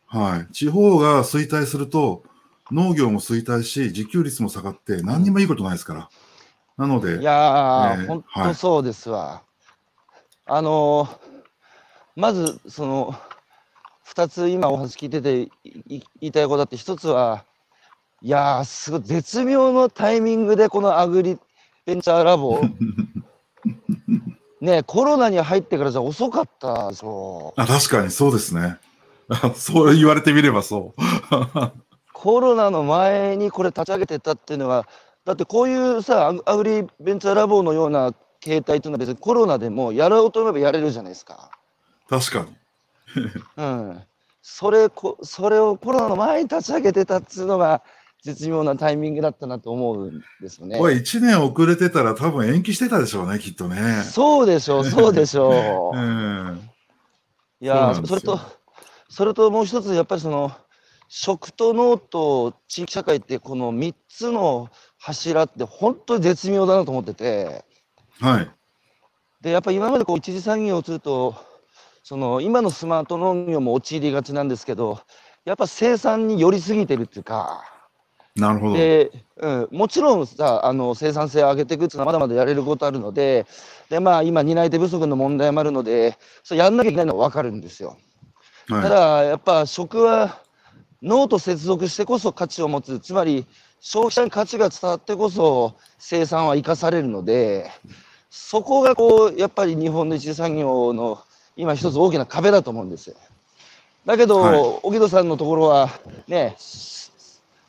[0.07, 0.53] はい。
[0.53, 2.23] 地方が衰退すると、
[2.71, 6.09] 農業も衰退し、自給率も下がって、何にもいいことないですから。
[6.77, 9.43] なので、いやー、えー本はい当そうですわ。
[10.53, 11.31] あのー
[12.17, 13.15] まず、その、
[14.13, 15.49] 2つ今お話聞いてて
[15.87, 17.45] 言いたいことだって、1つは、
[18.21, 21.37] いやー、すごい絶妙のタイミングでこのアグリ
[21.85, 22.59] ベンチャーラボ、
[24.59, 27.53] ね、コロナに入ってからじゃ遅かったでしょ。
[27.55, 28.77] あ確かにそうですね。
[29.29, 31.01] あ そう言われてみればそう。
[32.11, 34.85] コロナの前にこれ立ち上げてたっていうのは、
[35.23, 41.51] だってこういうさ、アグリベンチャーラボのような形態というのは別にコロナでもやろうと思えばやれるじゃないですか。
[42.09, 42.55] 確かに。
[43.57, 44.01] うん。
[44.41, 47.83] それこ、それをコロナの前に立ち上げてたっていうのが
[48.23, 50.79] 絶妙なタイミングだったなと思うんですよね。
[50.79, 54.01] これ1年遅れてたら多分延期してたでしょうね、きっとね。
[54.03, 55.99] そうでしょう、そうでしょ うう。
[56.01, 56.69] ん。
[57.61, 58.39] いやー、そそれと、
[59.09, 60.51] それともう一つ、やっぱりその、
[61.07, 67.65] 食と脳と地域社会って、この3つの柱って本当に絶妙だなと思ってて、
[68.21, 68.51] はい。
[69.41, 71.35] で、やっぱり今までこう一次産業をすると、
[72.03, 74.99] その今のスマート農業も陥りがちなんですけど、
[75.43, 77.63] やっぱ生産に寄りすぎてるっていうか、
[78.35, 78.73] なるほど。
[78.75, 83.45] で、うん、もちろんさあの生産性を上げていくっていうのはまだまだやれることあるので
[83.89, 87.97] で、まあ、今担い手不足の問題もあるのでそれやんなきゃいけないのは分かるんですよ。
[88.69, 90.39] たはだやっぱ食は
[91.01, 93.45] 脳と接続してこそ価値を持つつまり
[93.81, 97.69] 消費者に価値が伝わってこそ生産は生かされるので
[98.33, 101.21] そこがこうやっぱり日本の一次産業の
[101.57, 103.17] 今一つ大きな壁だと思うんですよ。
[104.05, 105.89] だけど、はい荻戸さんのところは
[106.29, 106.55] ね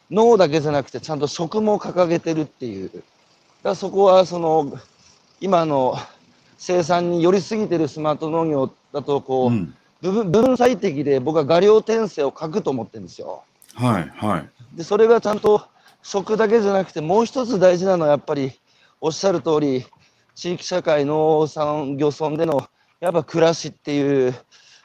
[0.09, 3.03] 脳だけじゃなくてちゃんと食も掲げてるっていうだか
[3.71, 4.79] らそこはその
[5.41, 5.97] 今の
[6.59, 9.75] 生産に寄りすぎてるスマート農業だとこう、うん。
[10.01, 13.43] 部分部分最適で僕は画量転生を書くと思ってるんですよ。
[13.75, 14.13] はい。
[14.17, 14.77] はい。
[14.77, 15.67] でそれがちゃんと
[16.03, 18.53] 食だけじゃなくてもう一つ大事なのはやっぱり
[19.01, 19.85] おっしゃる通り
[20.35, 22.69] 地域社会農産漁村での
[23.01, 24.35] やっぱ暮らしっていう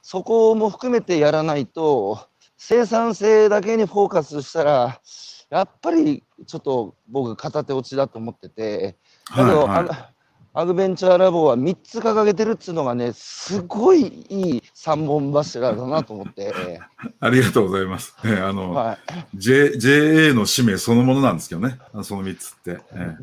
[0.01, 5.01] そこも含めてやらないと生産性だけにフォーカスしたら
[5.49, 8.97] やっぱりちょっと僕片手落ちだと思ってて
[9.29, 10.17] だけど、はい
[10.59, 16.51] アグベンチャーラボは3つ掲げてるっていうのがねすごいいい3本柱だなと思って、
[17.21, 18.15] ありがとうございます。
[18.25, 18.97] えあの、はい、
[19.35, 21.77] J、JA の使命そのものなんですけどね。
[22.01, 22.79] その3つって。
[22.91, 23.15] え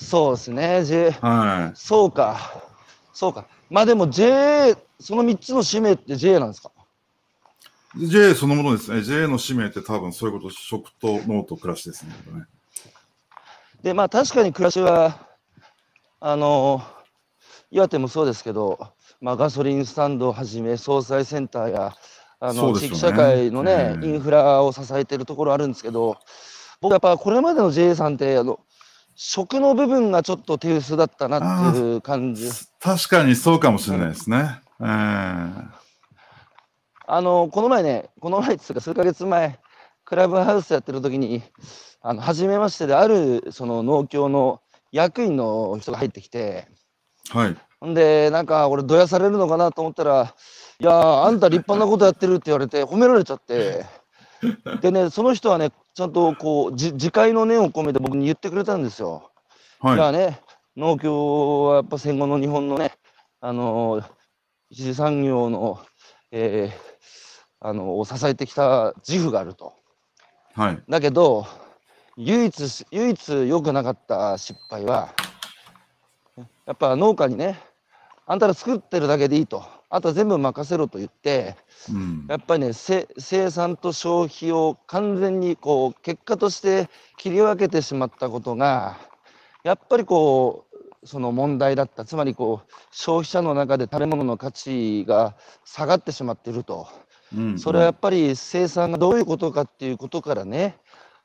[0.00, 2.62] そうですね J はそうか。
[3.12, 3.46] そうか。
[3.68, 6.70] まあでも JA、その3つの使命って JA なんですか？
[7.96, 8.06] い。
[8.06, 9.02] JA そのものですね。
[9.02, 12.12] JA の使命って多分そういうこと、食と脳と暮らしですね。
[13.82, 15.18] で、まあ確かに暮らしは、
[16.18, 16.82] あの、
[17.70, 18.78] 岩手もそうですけど、
[19.20, 21.94] まあガソリンスタンドをはじめ、総裁センターや、
[22.40, 26.16] あの、ね地域社会のね、うんインフラを支えてるところあるんですけど、
[26.80, 28.60] 僕やっぱこれまでの JA さんって、あの、
[29.22, 32.48] 食の部分がちょっと手薄だったなっていう感じ。
[32.80, 34.62] 確かにそうかもしれないですね。
[34.80, 35.60] えあ
[37.20, 39.58] の、この前ね、この前っていうか数ヶ月前、
[40.06, 41.42] クラブハウスやってる時に、
[42.00, 46.68] あの、初めましてで、ある、その農協の役員の人が入ってきて、
[47.28, 47.94] はい。
[47.94, 50.34] で、なんか、俺、どやされるのかなと思ったら、
[50.80, 53.84] いやー、あんた立派なことやってるって言われて、褒められちゃって、
[54.80, 59.30] でね、その人はね、ちゃんとこう、じ自戒の念を込めて僕に言ってくれたんですよ。
[59.80, 59.96] はい。
[59.96, 60.40] いやね、
[60.76, 62.92] 農協はやっぱ戦後の日本のね、
[63.40, 64.02] あの
[64.70, 65.80] 一次産業の、
[66.30, 66.90] えー
[67.60, 69.74] あのを支えてきた自負があると。
[70.54, 70.82] はい。
[70.88, 71.46] だけど、
[72.16, 75.14] 唯一し、唯一良くなかった失敗は、
[76.66, 77.60] やっぱ農家にね、
[78.26, 81.56] あんたら作ってるだけでいいと、あとは全部任せろと言って、
[81.90, 82.26] うん。
[82.28, 88.98] やっぱりね、せ生産と消費を完全にこう結果として切り分けてしまったことが、
[89.64, 96.86] やっぱりこう、その問題だった、つまりこう消費者の中で食べ物の価値が下がってしまっていると、
[97.36, 100.76] うんそれはやっぱり生産がどういうことかっていうことからね、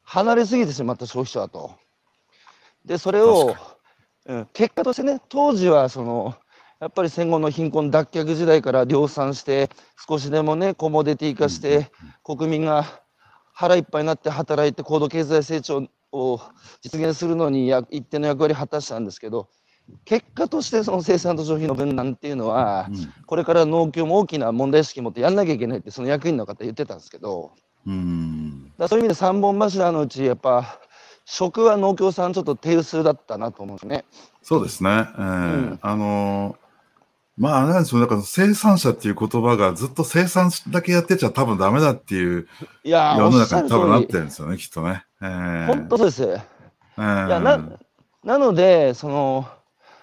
[0.03, 1.71] 離れすぎてしまった消費者はと。
[2.83, 3.75] で、それを確
[4.27, 6.35] うん、結果としてね、当時はその、
[6.79, 9.69] やっぱり戦後の貧困脱却時代から量産して、
[10.07, 11.91] 少しでもね、コモディティ化して、
[12.23, 12.85] 国民が
[13.53, 16.41] 腹いっぱいになって働いて高度経済成長を
[16.81, 19.49] 実現するのにや一定の役割を果たしたんですけど、
[20.03, 27.53] 結果としてその生産と消費の分断っていうのは、うんこれから農協も大きな問題意識持ってやんなきゃいけないって、その役員の方言ってたんですけど、
[27.87, 28.71] うん。
[28.77, 30.79] だそういう意味で3本柱のうち、やっぱ、
[31.25, 34.05] 食は農協さんちょっと手薄だったなと思うんですね。
[34.43, 34.89] そうですね。
[34.91, 36.64] えーんあのー
[37.37, 38.01] まあ、なんですよ。
[38.01, 42.47] だから生産者っていう言葉がずっと生産だけやってちゃ多分ダメだっていう
[42.83, 45.03] いやー、世の中に多分なってるんですよね、きっとね。
[45.21, 46.23] えー本当です。
[46.23, 47.79] いえーやな
[48.23, 49.47] なので、その、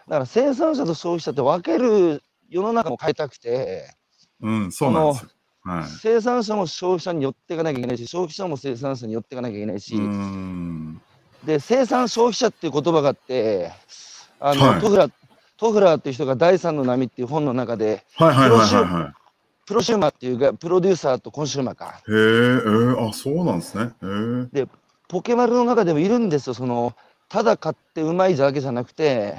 [0.08, 3.96] だから生産者と消費者って分ける世の中も変えたくて、
[4.40, 5.30] うん、そうなんですよ。
[5.64, 5.84] はい。
[6.00, 11.00] 生産者も消費者に寄っていかなきゃいけないし、消費者も生産者に寄っていかなきゃいけないし、うん。
[11.44, 13.72] で、生産消費者っていう言葉があって、
[14.40, 15.14] あの、はいトフラ、ト
[15.70, 19.14] フラーっていう人が第三の波っていう本の中で、はいはいはいはいは
[19.66, 22.02] プロシューマーっていうが、プロデューサーとコンシューマーか。
[22.08, 22.10] い。
[22.10, 23.92] へえ、えー、あ、そうなんですね。
[24.02, 24.66] へえ。
[25.08, 26.94] ポケマルの中でもいるんですよ、その、
[27.28, 29.36] ただ買ってうまいだけじゃなくて、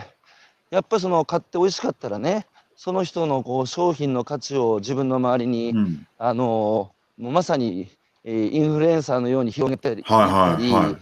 [0.72, 6.08] やっぱりその買って美味しかったらね、その人のこう商品の価値を自分の周りに、うん。
[6.18, 7.90] あのもうまさに、
[8.24, 10.96] えーインフルエンサーのように広げたり、はいはいしたり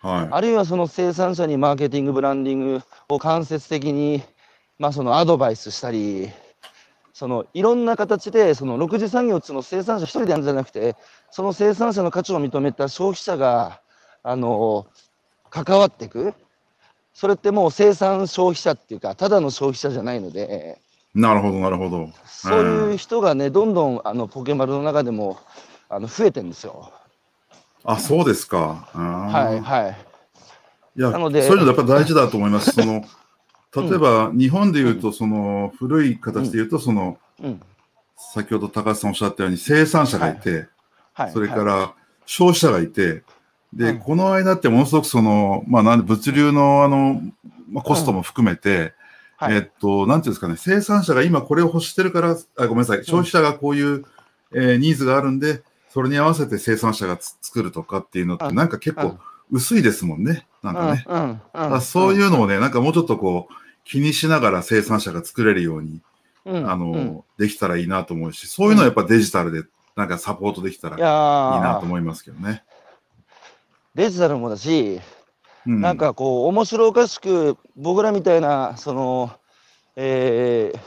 [0.00, 0.28] はい。
[0.30, 4.22] あるいはその生産者にマーケティング、ブランディングを間接的に、
[4.80, 6.30] まあ、そのアドバイスしたり、
[7.12, 10.96] そのいろんな形で、その6次産業っていうのを生産者一人でやるんじゃなくて、
[11.30, 13.82] その生産者の価値を認めた消費者が、
[14.22, 14.86] あの
[15.50, 16.32] 関わっていく。
[17.12, 20.80] それってもう生産消費者っていうか、ただの消費者じゃないので、
[21.14, 22.08] なるほど、なるほど。
[22.26, 25.38] そういう人がね、どんどんあのポケマルの中でも
[25.90, 26.90] あの増えてるんですよ。
[27.84, 28.88] あ、そうですか。
[28.94, 29.96] ははい、はい。
[30.96, 32.72] いや、なのでそういうのやっぱ大事だと思います。
[32.72, 33.04] その、
[33.74, 37.60] 例えば、日本で言うと、その、古い形で言うと、その、うん。
[38.16, 40.66] 先ほど高橋さんおっしゃったように、生産者がいて、
[41.12, 41.32] はい。
[41.32, 41.94] それかはい、ら
[42.26, 43.22] 消費者がいて、
[43.72, 43.98] で、うん。
[44.00, 47.22] この間ってものすごくその、まあ、なんで物流のあの、
[47.70, 48.92] まあ、コストも含めて、
[49.36, 49.54] はい。
[49.54, 54.04] えっと、なんていうんですかね、生産者が今これを欲してるから、あごめんなさい、消費者がこういう、
[54.52, 58.54] えーニーズがあるんで、それに合わせて生産者がつ作るとかっていうのって、うん。
[58.54, 59.18] なんか結構
[59.50, 61.80] 薄いですもんね、なんかね。
[61.80, 66.00] そういうのをね、なんかもうちょっとこう、気にしながら生産者が作れるように、
[66.44, 69.66] うん、あの、うんできたらいいなと思うし、そういうのはやっぱデジタルで
[69.96, 72.62] なんかサポートできたらいいなとー思いますけどね。
[73.94, 75.00] デジタルもだし、
[75.66, 79.32] うなん、かこう、面白おかしく、僕らみたいな、その、
[79.96, 80.80] えー、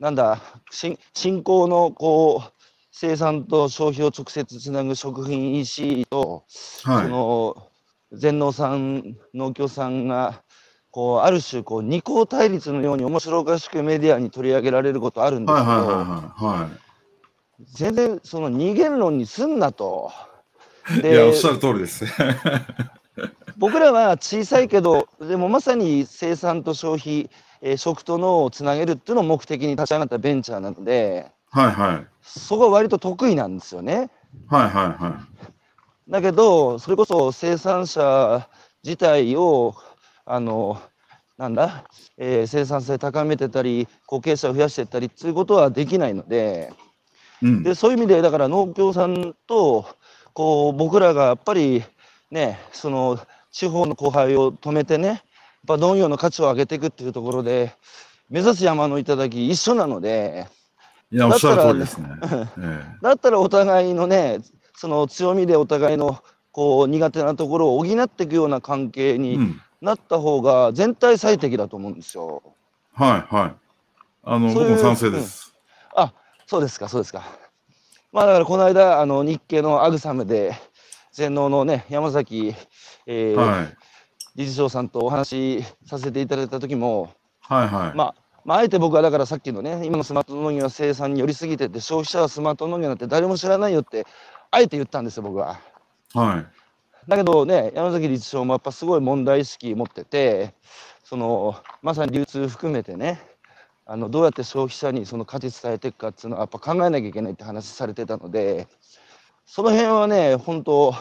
[0.00, 2.52] なんだ、新新興のこう、
[2.90, 6.44] 生産と消費を直接つなぐ食品 EC と、
[6.84, 7.08] はいそ。
[7.08, 7.68] の
[8.12, 10.42] 全農さん、農協さんが、
[10.98, 16.26] こうある種こう二項対立のように面白おかしくメディアに取り上げられることあるんですけど、
[17.72, 20.10] 全然その二元論にすんなと。
[21.00, 22.04] いや、おっしゃる通りです。
[23.58, 27.30] 僕らは小さいけど、でもまさに生産と消費、
[27.60, 32.06] えー食と脳をつなげるっていうのを目的に立ち上がったベンチャーなので、はいはい。
[32.22, 34.10] そこは割と得意なんですよね。
[34.48, 35.20] はいはいは
[36.08, 38.48] だけど、それこそ生産者
[38.82, 39.76] 自体を、
[40.30, 40.80] あの、
[41.38, 41.84] なんだ、
[42.18, 46.70] えー生産性高めてたり、後継者を増やしていったりっていうことはできないので、
[47.42, 47.46] い。
[47.46, 47.62] うん。
[47.62, 49.86] でそういう意味で、だから農協さんと、
[50.34, 51.82] こう、僕らがやっぱり
[52.30, 53.18] ね、その
[53.50, 55.20] 地方の後輩を止めてね、やっ
[55.66, 57.72] ぱ農業の価値を上げていくっていうところで、
[58.28, 60.46] 目指す山の頂一緒なので、
[61.10, 62.08] いや、おっしゃる通りですね。
[62.58, 64.40] えだったらお互いのね、
[64.74, 69.60] その強みでお互いのこう苦手なところを補っていくような関係えにうん。
[69.80, 72.42] なった方が全体最適だと思うんですよ。
[72.94, 73.54] はいはい。
[74.24, 75.54] あの、僕も賛成です。
[75.94, 76.12] あ、
[76.46, 77.22] そうですか、そうですか。
[78.12, 80.54] まあだからこの間、あの日経のアグサムで、
[81.12, 82.54] 全農のね、山崎、
[83.06, 83.76] えーはい。
[84.36, 87.10] 理事長さんとお話しさせていただいた時も、
[87.40, 87.96] はいはい。
[87.96, 88.14] まあ、
[88.44, 94.06] まあ、あえて僕はだからさっきのね、今のスマート農業は生産に寄りすぎてて、消費者はスマート農業なんて誰も知らないよって、
[94.50, 95.58] あえて言ったんですよ、僕は。
[96.14, 96.46] はい。
[97.08, 100.52] だけどね、山崎理事長もやっぱすごい問題意識持ってて、
[101.02, 103.18] そのまさに流通含めてね、
[103.86, 108.68] あのどうやって消費者にその価値伝えていくかっていうのはやっぱ考えなきゃいけないって話されてたので、
[109.46, 110.94] その辺はね、本当、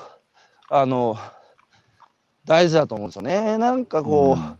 [0.69, 1.17] あの、
[2.45, 3.57] 大事だと思うんですよね。
[3.57, 4.57] なんかこう、うん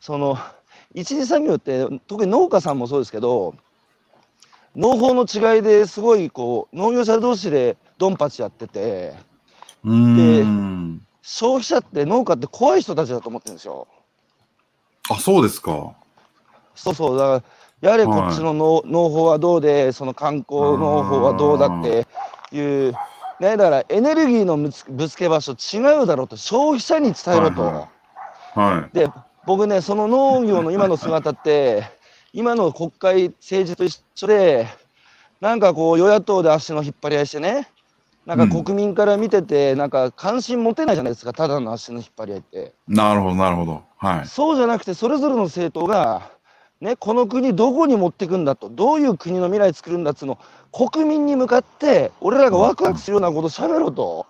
[0.00, 0.36] その、
[0.92, 3.54] 一次産業って、特に農家さんもそうですけど、
[4.74, 9.14] 農法の違いですごいこう、農業者同士でドンパチやってて、
[9.84, 11.00] うーん。
[11.22, 13.88] 消費者って農家って怖い人たちだと思ってるんですよ。
[15.10, 15.94] あ、そうですか。
[16.74, 17.44] そうそう、だか
[17.82, 22.06] ら、やはりこっちの農,、農法はどうで、その観光農法はどうだって
[22.52, 22.92] いう、
[23.40, 27.62] ね、だからエネルギーのぶつぶつけ場所違うだろうと、消費者に伝えろと。
[27.62, 27.88] はいは
[28.54, 28.96] はい。
[28.96, 29.08] で、
[29.46, 31.84] 僕ね、その農業の今の姿って、
[32.32, 34.66] 今の国会、政治と一緒で、
[35.40, 37.68] なんかこう、与野党で足の引っ張り合いしてね、
[38.26, 42.74] なんかうん国民から見てて、なんか関心持てないじゃないですか、ただの足の引っ張り合いって。
[42.88, 43.82] なるほど、なるほど。
[43.98, 44.26] はい。
[44.26, 46.30] そうじゃなくて、それぞれの政党が、
[46.80, 50.38] ね、この国どこに持っていくんだと、どういう国の未来作るんだっつうの、
[50.72, 54.26] 国民に向かって、俺らがワクワクするようなこと喋ろうと。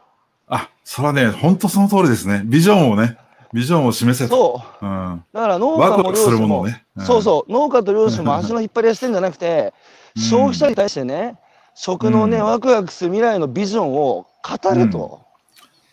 [0.49, 2.43] あ、それはね、本当その通りですね。
[2.45, 3.17] ビジョンをね、
[3.53, 4.37] ビジョンを示せと。
[4.37, 4.87] そう。
[4.87, 5.25] うん。
[5.33, 6.85] だから農家も漁師も、ものをね。
[6.99, 9.73] んそうそう、農家と漁師も足の引っ張り合いしてんじゃなくて、
[10.17, 11.37] うん消費者に対してね、
[11.75, 15.21] 食のね、うんワクワクする未来のビジョンを語ると。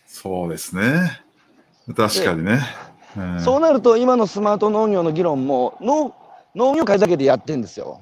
[0.06, 1.22] そうですね。
[1.96, 2.52] 確かにね。
[2.54, 2.92] うん
[3.44, 6.14] そうなると、今のスマート農業の議論も農、
[6.54, 8.00] 農業界だけでやってんですよ。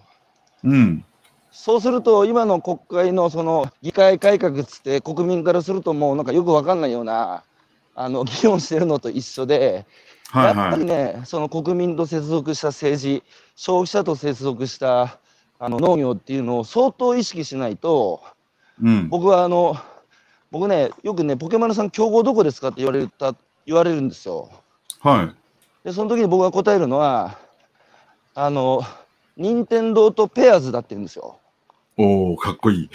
[0.62, 1.05] うん。
[1.51, 7.43] そうすると、今の国会のその議会改革っつって、国民からすると、もうなんかよくわかんないような
[7.95, 9.85] あの議論してるのと一緒で、
[10.31, 10.78] はいやっぱはい。
[10.78, 13.24] りね、その国民と接続した政治、
[13.57, 15.18] 消費者と接続した
[15.63, 18.23] あの農業っていうのを相当意識しないと、
[18.83, 19.09] うん。
[19.11, 19.77] 僕はあの、
[20.51, 23.37] 僕ね、よくね、ポケマルさん、競合どこですかって言われた
[23.67, 24.51] 言われるんですよ。
[25.01, 25.87] はい。
[25.87, 27.39] で、その時に僕が答えるのは、
[28.35, 28.83] あの、
[29.37, 31.39] 任天堂とペアーズだって言うんですよ。
[31.99, 32.91] おおかっこいい。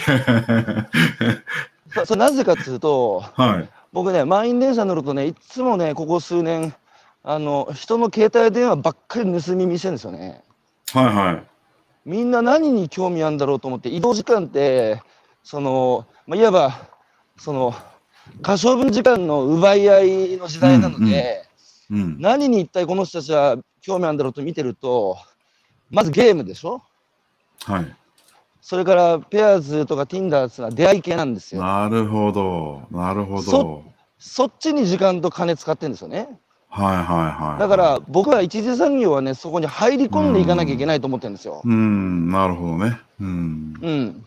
[1.93, 3.69] そそれなぜかっていうと、はい。
[3.93, 6.73] 僕ね、満員電車乗るとね、いつもね、ここ数年、
[7.23, 10.43] あの、人の携帯電話ばっかり盗み見してるんですよね。
[10.93, 11.54] はいはい。
[12.05, 15.01] みんな何に興味あるんだろうと思って、移動時間って、
[15.43, 16.89] その、まあ、いわば、
[17.37, 17.73] その、
[18.41, 21.43] 可処分時間の奪い合いの時代なので、
[21.89, 22.17] うんうん。
[22.19, 25.17] 何に一体この人たちは興味あるんだろうと見てると、
[25.91, 26.81] まずゲームでしょ？
[27.63, 27.95] はい。
[28.61, 31.61] それからペアーズとか Tinder ってのは出会い系なんですよ。
[31.61, 32.87] なるほど。
[32.89, 33.83] なるほどそ。
[34.17, 36.39] そっちに時間と金使ってるんですよね。
[36.75, 37.59] はいはいはい。
[37.59, 41.61] だから僕は一次産業はね、そこに入り込んでいかなきゃいけないと思ってるんですよ。
[41.63, 42.99] うん、なるほどね。
[43.21, 43.73] うん。
[43.81, 44.25] うん。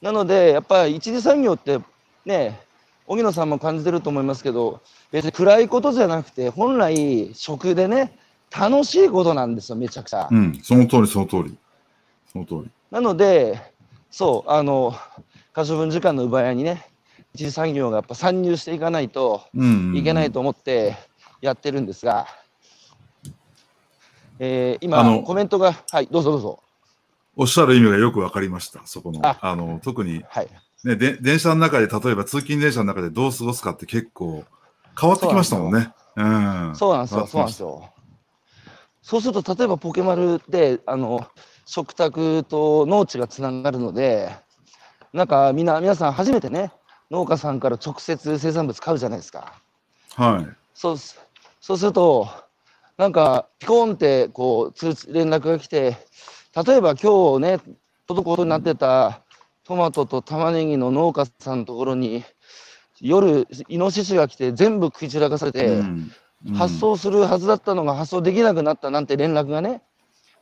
[0.00, 1.80] なので、やっぱり一次産業って
[2.24, 2.60] ね、
[3.08, 4.80] 荻野さんも感じてると思いますけど、
[5.10, 8.16] 別に暗いことじゃなくて、本来食でね、
[8.56, 10.28] 楽しいことなんですよ、めちゃくちゃ。
[10.30, 11.56] うん、その通り、その通り。
[12.32, 12.70] その通り。
[12.92, 13.60] なので、
[14.08, 14.94] そう、あの、
[15.52, 16.86] 可処分時間の奪い合いにね、
[17.34, 19.96] 一次産業がやっぱ参入していかないとうん。
[19.96, 20.96] いけないと思って
[21.42, 22.26] やってるんですが、
[24.38, 26.62] えーあの今、コメントが、はい、どうぞどうぞ。
[27.36, 28.80] おっしゃる意味がよくわかりました。
[28.86, 29.20] そこの。
[29.26, 30.48] ああの、特に、はい。
[30.84, 34.44] ね、で電車の中で、例えば通勤電車の中でどう過ごすかって結構
[34.98, 35.92] 変わってきましたもんね。
[36.16, 36.72] うん。
[36.76, 37.68] そうなんですよ、そうなんですよ。
[37.68, 37.90] よ。
[39.02, 41.26] そうすると、例えばポケマルで、あの、
[41.66, 44.34] 食卓と農地がつながるので、
[45.12, 46.72] なんかみんな、皆さん初めてね、
[47.10, 49.60] 農家さんから直接生産物買うじゃないですか。
[50.16, 50.56] はい。
[50.74, 51.18] そうす
[51.62, 52.28] そうすると、
[52.98, 55.96] なんか、ピコーンって、こう、通知、連絡が来て、
[56.66, 57.60] 例えば今日ね、
[58.08, 59.22] 届くことになってた
[59.64, 62.24] トマトと玉ねぎの農家さんのところに、
[63.00, 66.12] 夜、イノシシが来て全部食い散らかされて、うん。
[66.46, 66.54] うん。
[66.54, 69.82] 発送するはずだったのが発送できなくなったなんて連絡がね、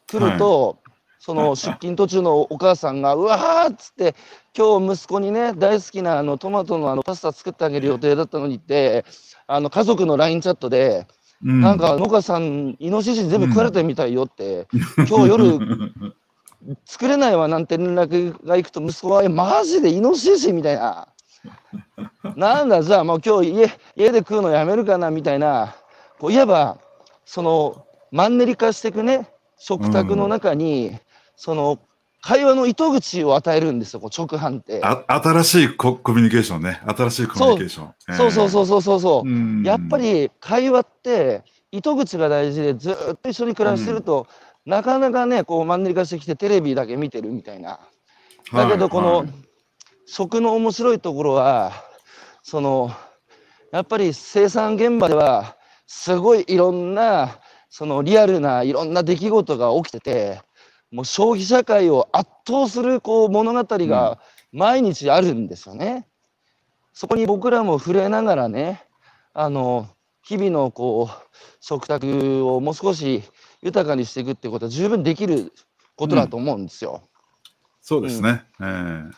[0.06, 0.78] 来ると、
[1.20, 4.16] その 出勤途中のお母さんが、うわーっつって、
[4.56, 9.04] 今日息子にね、大好きなあのトマトのあのパスタ作ってあげる予定だったのにって、
[9.46, 11.06] あの家族の LINE チャットで、
[11.42, 14.66] うんなんか農家さん、イノシシ全部食われてみたいよって、
[15.08, 15.58] 今日夜
[16.84, 21.08] 作れないわなんて連絡が行くと、息子は、え、マジでイノシシみたいな。
[22.36, 25.74] なんだ、じゃあもう今日家家で食うのやめるかなみたいな、
[26.18, 26.78] こういわば、
[27.24, 30.98] そのマンネリ化していくね、食卓の中に、
[31.40, 31.78] その
[32.20, 34.80] 会話の糸口を与えるんですよ、こう直販って。
[34.84, 36.82] あ新しいココミュニケーションね。
[36.86, 38.16] 新しいコミュニケーション。
[38.16, 39.28] そうそうそうそうそうそう。
[39.28, 44.26] うんやっぱり会話って糸口が大事でずっと一緒に暮らしてると、
[44.66, 47.80] なかなかねこうマンネリ化してきてテレビだけ見てるみたいな。
[48.52, 49.28] だけどこの、はい
[50.12, 51.72] 食の面白いところは
[52.42, 52.90] その
[53.70, 57.38] やっぱり生産現場ではすごいいろんな
[57.68, 60.42] そのリアルないろんな出来事が起きてて
[60.90, 64.18] もう消費社会を圧倒するこう物語が
[64.52, 66.06] 毎日あるんですよね。
[66.92, 68.84] そこに僕らも触れながらね
[69.32, 69.88] あの
[70.22, 73.22] 日々のこう食卓をもう少し
[73.62, 75.52] 豊かにしていくってことは十分できる
[75.96, 77.02] ことだと思うんですよ。
[77.80, 78.42] そうですね。
[78.60, 79.10] ええ。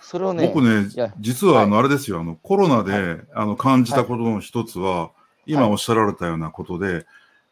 [0.00, 0.88] それをね僕ね
[1.20, 5.12] 実はあの、あれですよ、あの、コロナで、あの、感じたことの一つは、
[5.46, 5.70] 今はい。
[5.70, 7.06] おっしゃられたようなことで、はい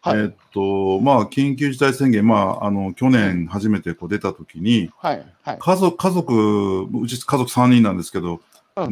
[0.07, 5.27] えーっと、まあ、緊急事態宣言、まあ、あの、去年初めてこう出たときに、はい。
[5.43, 5.59] はい。
[5.59, 8.41] 家族、家族、うち家族3人なんですけど、うん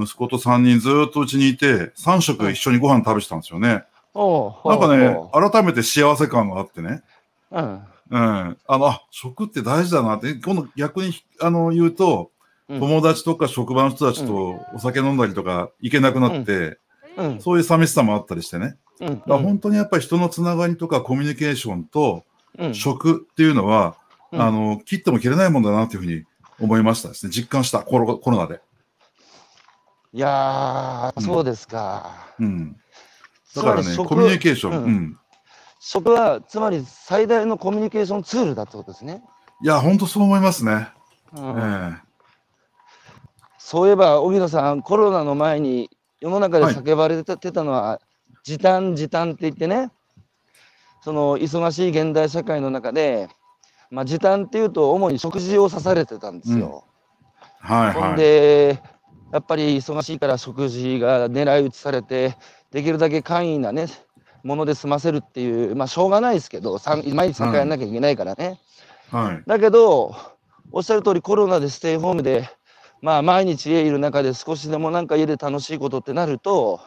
[0.03, 3.85] 息子と3人ずっとうちにいて、3食一緒にご飯食べてたんですよね。
[4.13, 7.03] おうなんかね改めて幸せ感があってね。
[7.53, 7.63] うん。
[7.63, 7.81] うん。
[8.11, 12.31] あの、あ、食って大事だなって、今度逆に、あの、言うと、
[12.69, 16.79] うん友達とか職場の人たちとお酒飲んだりとか行けなくなって、
[17.17, 17.41] うん。
[17.41, 18.77] そういう寂しさもあったりしてね。
[19.01, 19.09] うん。
[19.09, 22.25] だから本当にやっぱり人のつながりとかコミュニケーションと
[22.59, 22.75] うん。
[22.75, 23.97] 食っていうのは、
[24.33, 26.25] うんあの、切っても切れないもんだなっていうふうに
[26.61, 27.33] 思いましたですね。
[27.33, 28.61] 実感した、コロコロナで。
[30.13, 32.35] いやー、うんそうですか。
[32.39, 32.77] うん。
[33.55, 35.19] だからね、コミュニケーション、うんうん。
[35.81, 39.23] 食は、つまり最大のコミュニケーションツールだってことですね。
[39.63, 40.89] いや、本当そう思いますね。
[41.35, 42.09] うんえ
[43.59, 45.91] そういえば、荻野さん、コロナの前に
[46.21, 48.01] 世の中ではい叫ばれてたのは、
[48.49, 49.91] 時短、時短って言ってね、
[51.03, 53.29] その忙しい現代社会の中で、
[53.91, 56.85] まあ、時短っていうと、主に食事を指されてたんですよ。
[57.63, 58.17] えはいほんはい。
[58.17, 58.83] で、
[59.31, 62.39] やっぱり忙しいから食事が狙い撃ちされて、
[62.71, 63.87] できるだけ簡易なね、
[64.43, 66.81] もので済ませるっていう、まあ、しょうがないですけど、
[67.13, 68.59] 毎日参加やんなきゃいけないからね。
[69.11, 69.43] はい。
[69.47, 70.17] だけど、
[70.73, 72.49] おっしゃる通りコロナでステイホームで、
[73.03, 76.81] まあ毎日家いる中で少しでもなんか家で楽しいことってなると、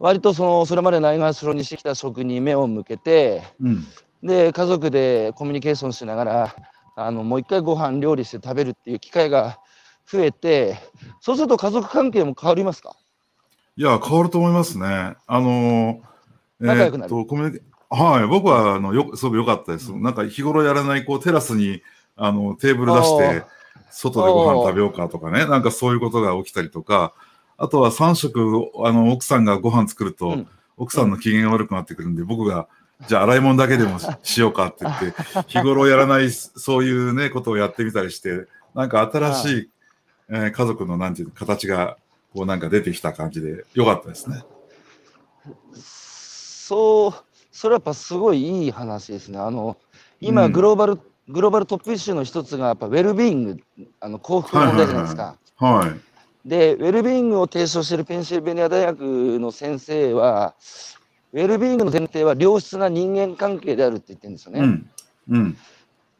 [0.00, 3.84] 割とその、それまでないがしろにしてきた食に目を向けて、うん。
[4.22, 6.56] で、家族でコミュニケーションしながら、
[6.96, 9.58] あの、もう一回ご飯料理して食べるっていう機会が
[10.10, 10.76] 増えて、
[11.20, 12.96] そうすると家族関係も変わりますか？
[13.76, 15.14] いや、変わると思いますね。
[15.26, 16.00] あのー、
[16.58, 17.10] 仲良くなる？
[17.10, 19.96] と、コミュニケはい、僕は、あの、よ、すごく良かったです。
[19.96, 21.80] なんか、日頃やらない、こう、テラスに、
[22.16, 23.44] あの、テーブル出しあて、
[23.90, 27.14] 外でご飯食べようかとかね、なんかそういうことが起きたりとか、
[27.58, 30.48] あとは3食、あの、奥さんがご飯作ると、うん
[30.80, 32.68] 奥さんの機嫌が悪くなってくるんで、僕が、
[33.08, 35.12] じゃあ洗い物だけでもし しようかって言って、
[35.48, 38.46] 日頃やらない、そういうね、ことをやってみたりして、
[38.76, 39.70] なんか新しい、
[40.28, 41.96] えー家族の、なんていうの、形が、
[42.32, 44.44] こうなんか出てきた感じで、良かったですね。
[45.74, 49.40] そう、それはやっぱすごいいい話ですね。
[49.40, 49.76] あの、
[50.20, 53.60] 今、うんグローバル、グローバルトップイシューの一つが、やっぱウェルビーイング、
[53.98, 55.36] あの幸福の問題じゃないですか。
[55.56, 56.07] はい。
[56.48, 59.00] で、ウェルビーイングを提唱しているペンシルベニア大学
[59.38, 60.54] の先生は、
[61.34, 64.60] ウェルビーイングの前提は良質な人間関係であるって言ってるんですよね。
[64.60, 64.90] うん。
[65.28, 65.58] うん。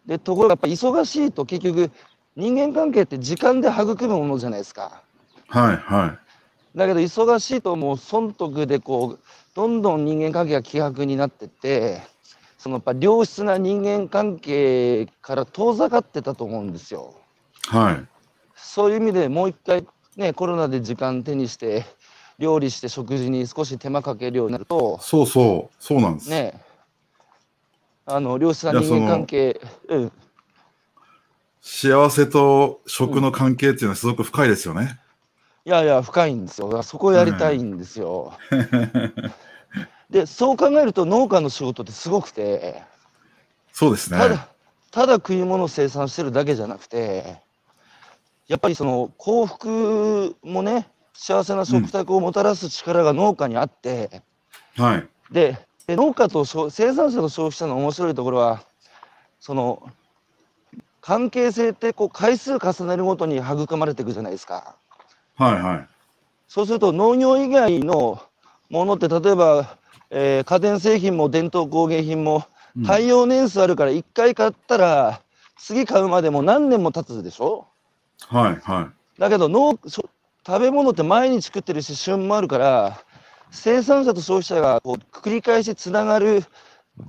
[0.04, 1.90] で、ところがやっぱ忙しいと結局、
[2.36, 5.02] 人間関係って時間で育むものじゃないですか。
[5.48, 6.18] はい、は
[6.74, 6.78] い。
[6.78, 9.20] だけど忙しいともう損得でこう
[9.54, 12.02] どんどん人間関係が希薄になってって
[12.58, 17.14] そのやっぱ良質な人間関係から遠ざかってたと思うんですよ。
[17.66, 18.06] はい。
[18.54, 19.86] そういう意味でもう一回
[20.18, 21.86] ねコロナで時間手にして
[22.38, 26.30] 料理して食事に少し手間かけるようになるとそうそう、そうなんです。
[26.30, 26.60] ね
[28.04, 30.12] あの良質な人間関係うん
[31.60, 34.98] 幸せと食の関係っていうのはすごく深いですよね。
[35.64, 38.32] いやいや深いんですよそこをやりたいんですよ。
[40.08, 42.82] でそう考えると農家の仕事ってすごくて。
[43.72, 44.18] そうですね。
[44.18, 44.48] ただ、
[44.90, 47.42] ただ食い物を生産してるだけじゃなくて、
[48.48, 54.22] やっぱりその幸福もね、幸せな食卓をもたらす力が農家にあって、
[54.76, 55.08] はい。
[55.30, 58.62] でで農家と消生産者と消費者の面白いところは、
[59.38, 59.82] その
[61.00, 64.76] 関係性ってこう回数重ねるごとに育まれていくじゃないですか。
[65.36, 65.86] はい、はい。
[66.48, 68.22] そうすると農業以外の
[68.70, 69.76] ものって例えば、
[70.10, 72.46] えー家電製品も伝統工芸品も
[72.76, 75.20] うん耐用年数あるから1回買ったら
[75.58, 77.66] 次買うまでも何年も経つでしょ？
[78.26, 79.20] はい、はい。
[79.20, 80.08] だけど農そ
[80.46, 83.00] 食べ物って毎日食ってるし旬もあるから
[83.50, 86.42] 生産者と消費者がこう繰り返しつながる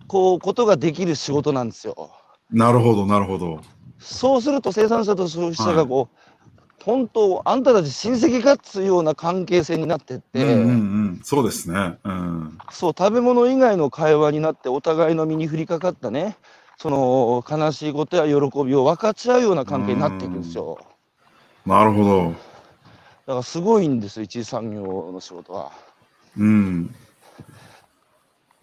[0.08, 2.12] こうことができる仕事なんですよ。
[2.52, 3.62] なるほど、なるほど。
[4.00, 10.74] そうすると生産者と消費者がこう、本当あんたたち親戚かっつうような関係性になってって、うんうんう
[11.12, 11.22] ん。
[11.24, 12.00] そうですね。
[12.04, 12.58] うん。
[12.72, 16.38] そう食べ物以外の会話になってお互いの身に降りかかったね
[16.78, 20.78] その悲しいことや喜びを分かち合うような関係になっていくんですよ
[21.70, 22.32] なるほど。
[22.32, 22.40] だか
[23.28, 25.72] らすごいんですよ一次産業の仕事は。
[26.36, 26.96] うん。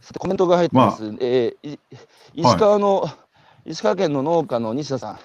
[0.01, 1.79] さてコメントが入ってます、えーい
[2.35, 3.09] 石川の、
[3.65, 5.19] 石川県の農家の西田さん。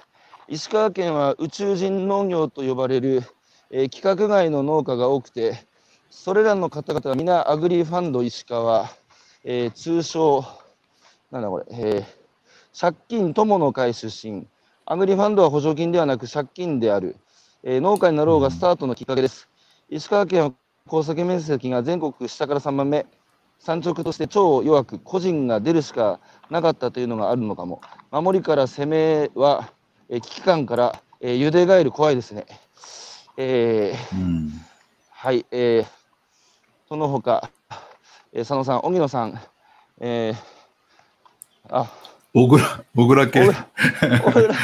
[0.47, 3.23] 石川県は宇宙人農業と呼ばれる、
[3.71, 5.65] えー規格外の農家が多くて
[6.11, 8.89] それらの方々は皆アグリファンド石川、
[9.43, 10.45] えー通称
[11.31, 12.21] なんだこれ、えー
[12.79, 14.45] 借金友の会出身。
[14.85, 17.15] アグリファンドは補助金ではなく借金である、
[17.63, 19.47] えー農家になろうがスタートのきっかけです、
[19.89, 20.51] 石川県は
[20.87, 23.05] 耕作面積が全国下から3番目
[23.59, 27.81] 産直として超弱く、個人が出るしかなかったというのがあるのかも。
[28.09, 29.71] 守りから攻めは、
[30.09, 32.45] えー危機感から、えー、ゆでガエル怖いですね。
[33.37, 34.51] えーうん。
[35.11, 35.87] はい、えー、
[36.89, 37.51] その他、
[38.33, 39.39] えー、佐野さん、荻野さん、
[39.99, 41.87] えー、あ、
[42.33, 43.43] 小倉、小倉系お。
[44.29, 44.55] 俺ら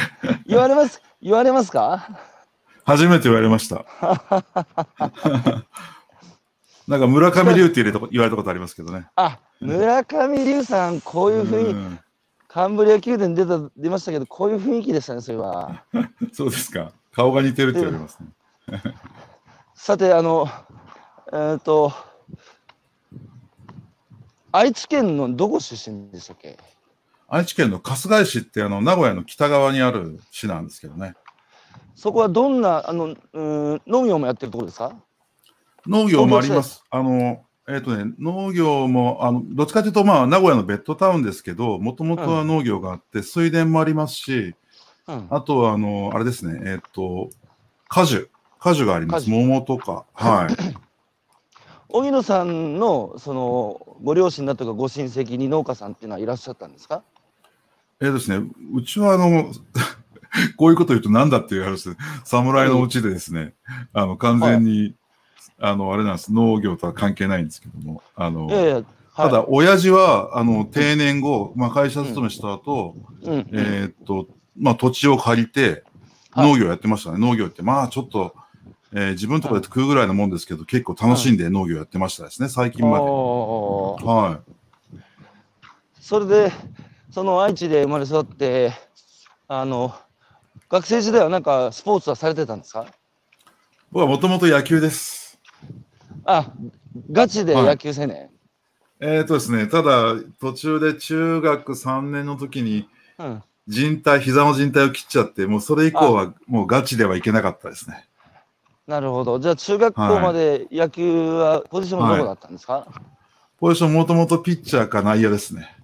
[0.46, 2.18] 言われます、言われますか？
[2.88, 3.84] 初めて言われました。
[6.88, 9.06] なんか村上龍って言われたことありますけどね。
[9.14, 12.00] あ、村上龍さん、こういう雰囲気、うん
[12.48, 15.84] カンブリア宮殿出た出ましたけど、こういう雰囲気でしたね、それは。
[16.32, 16.92] そうですか。
[17.12, 18.28] 顔が似てるって言われますね。
[19.76, 20.48] さて、あの、
[21.30, 21.92] えっ、と、
[24.50, 26.58] 愛知県のどこ出身でしたっけ？
[27.28, 31.14] 愛知県の春日井市ってあの名古屋の北側にある市なんですけどね。
[31.98, 34.94] そこはどんな、あの、うーん農業もやってるところですか？
[35.84, 36.84] 農業もあります。
[36.90, 44.54] あの、えっ、とね、農業も、あの、どっちかというと、まあ、名古屋のベッドタウンですけど、もともとは農業があって、水田もありますし、
[45.08, 45.26] うん。
[45.30, 47.30] あとは、あの、あれですね、えっ、と、
[47.88, 48.30] 果樹。
[48.60, 49.28] 果樹があります。
[49.28, 50.04] 桃とか。
[50.14, 50.54] はい。
[51.90, 57.02] 荻野さんの、その、ご両親だとかご親戚に農家さんっていうのはいらっしゃったんですか？
[58.00, 59.50] えーですね、うちはあの、
[60.56, 63.54] こういうこと言うとなんだっていう話で、侍のうちでですね、
[63.92, 64.94] あの、完全に、
[65.60, 68.84] あの、あれなんです、農業とは関係ないんですけども、あの、いやいや、はい。
[69.14, 75.82] ただ、親父は、あの、定年後、まあ、会社勤めした後、うん、えーっと、まあ、土地を借りて、
[76.30, 76.52] はい。
[76.52, 77.18] 農業やってましたね。
[77.18, 78.34] 農業って、まあ、ちょっと、
[78.92, 83.04] えー自分とかで食うぐらいのもんですけど、結構楽しんで農業やってましたですね、最近まで。
[83.04, 84.40] は
[86.00, 86.52] それで、
[87.10, 88.72] その愛知で生まれ育って、
[89.46, 89.94] あの、
[90.68, 92.82] 学生時代はなんかスポーツはされてたんですか？
[92.82, 92.86] い。
[93.90, 95.38] 僕はもともと野球です。
[96.24, 96.52] あ、
[97.10, 98.30] ガチではい野球青年。
[99.00, 102.88] えーっとですね、ただ、途中で中学3年の時に、
[103.18, 103.42] うん。
[103.68, 108.08] 人体、膝の靭帯を切っちゃって、もうそれ以降はもうガチではいけなかったですね。
[108.86, 109.38] なるほど。
[109.38, 112.88] じゃあ中学校まで野球はポジションはどこだったんですか、
[113.60, 115.76] ポジションもともとピッチャーか内野ですね。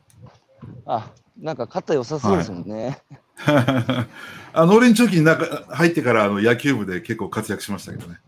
[0.86, 2.98] あ、なんか肩良さそうですもんね。
[3.46, 8.18] あ農林中期に中入ってからあの野球部で結構活躍しましたけどね。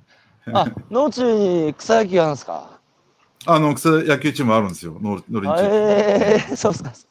[0.53, 1.33] あ、農中
[1.67, 2.71] に草野球あるんですか？
[3.49, 6.91] あの草野球チームあるんですよ、農農林中ええそうですか。
[6.91, 7.07] 期。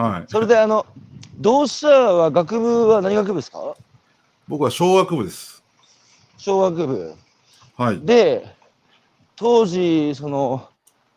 [0.00, 0.24] はい。
[0.28, 0.84] それであの、
[1.38, 3.74] 同志社は学部は何学部ですか？
[4.48, 5.62] 僕は小学部です。
[6.36, 7.14] 小学部。
[7.76, 8.00] はい。
[8.00, 8.52] で、
[9.36, 10.68] 当時、その、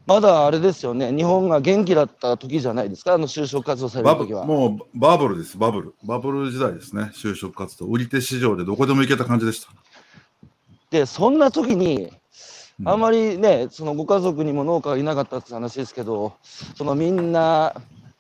[0.06, 4.46] まだあれですよね、日本が元気だった時じゃないですか、あの就職活動される時は。
[4.46, 5.96] もうバブルです、バブル。
[6.04, 7.86] バブル時代ですね、就職活動。
[7.86, 9.70] 売り手市場でどこでも行けた感じでした。
[10.92, 12.12] で、そんな時に、うん
[12.86, 16.34] あまりね、そのご家族にも農家がいなかったって話ですけど、
[16.76, 17.74] そのみんな、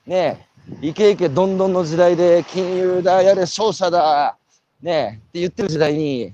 [0.05, 0.47] ね、
[0.79, 4.37] イケイケどんどんの時代で、金融だ、やれ、商社だ、
[4.81, 6.33] ね、って言ってる時代に、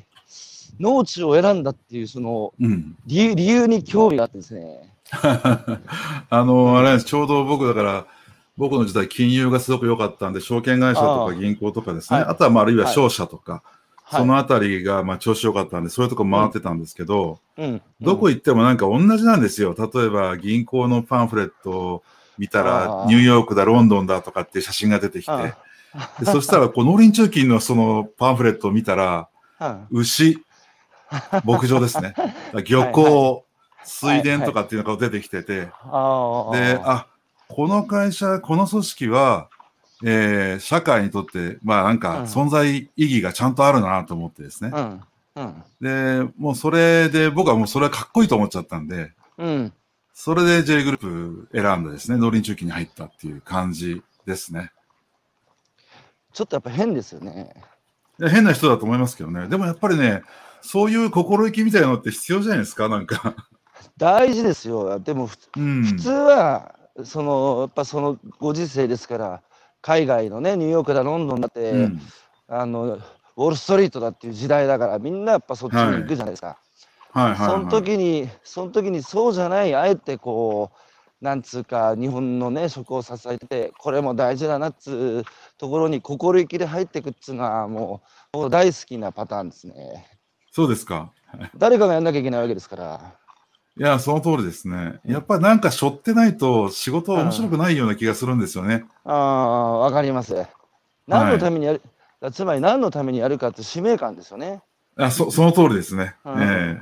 [0.80, 2.54] 農地を選んだっていう、その
[3.08, 4.89] 理由に興味があってですね。
[6.30, 8.05] あの、あれです、ちょうど僕だから、
[8.57, 12.30] 僕の時代、金融がすごく良かったんで、証券会社とか銀行とかですね、はい。
[12.30, 12.93] あとはまああるいははい。
[12.93, 13.64] 商社とか、
[14.03, 14.22] はい。
[14.22, 19.76] そのあたりがまあ調子良かったんで、そういうとこ回ってたんですけど、うん、どこ行ってもなんか同じなんですよ。
[19.78, 22.03] 例えば銀行のパンフレットを
[22.38, 23.07] 見たあら、ー。
[23.07, 25.57] ニューヨークだ、ロンドンだとかって写真が出てきて、あ
[26.20, 29.30] でそしたら、こう農林中金のそのパンフレットを見たら、
[29.62, 30.43] うん牛、
[31.45, 32.14] 牧場ですね。
[32.68, 33.49] 漁港、はい
[33.84, 37.08] 水田とかっていうのが出てきてて、あで、あ、
[37.48, 39.50] この会社、この組織は、
[40.04, 44.72] えー社会にとって、まあなんかうん存在意義がちゃんとあるなと思ってですね。
[44.74, 45.02] うん、
[45.36, 49.74] うん、で、もうそれで、僕はもうそれはかっこいいと思っちゃったんで、うん。
[50.14, 54.72] それで J グループ選んだですね、農林中期に入ったっていう感じですね。
[56.34, 57.54] ちょっとやっぱ変ですよね。
[58.20, 59.48] いや変な人だと思いますけどね。
[59.48, 60.24] でもやっぱりね、
[60.62, 63.34] そういう心意気みたいなのって必要じゃないですか、なんか。
[64.00, 65.00] 大事ですよ。
[65.00, 65.84] でもふうん。
[65.84, 69.41] 普通は、そのやっぱそのご時世ですから、
[69.82, 72.02] 海外のね、ニューヨークだ、ロンドンだって、うん
[72.52, 72.97] あの
[73.38, 76.58] ウォール・ストリートだっていう時代だから、みんなやっぱそっちに行くじゃないですか。
[77.12, 77.47] はいはい、はい。
[77.47, 80.72] その時に、その時にそうじゃない、あえてこ
[81.22, 85.24] う、なんつうか、日本のね、食を支えて、これも大事だなっつう
[85.58, 90.06] ところに心意気で入っていくっつうのは、もう、僕大好きなパターンですね。
[90.52, 91.14] そうですか。
[91.56, 93.19] 誰かがやんなきゃいけないわけですから。
[93.80, 95.00] いや、その通りですね。
[95.06, 98.84] やっぱりなんか背負ってないと仕事は面白くないような気がするんですよね。
[99.06, 100.46] ああ、わかります。
[101.08, 101.82] 何のためにやる、
[102.34, 104.62] つまり何のためにやるかって使命感ですよね。
[104.98, 106.16] あそその通りですね。
[106.26, 106.82] うんえ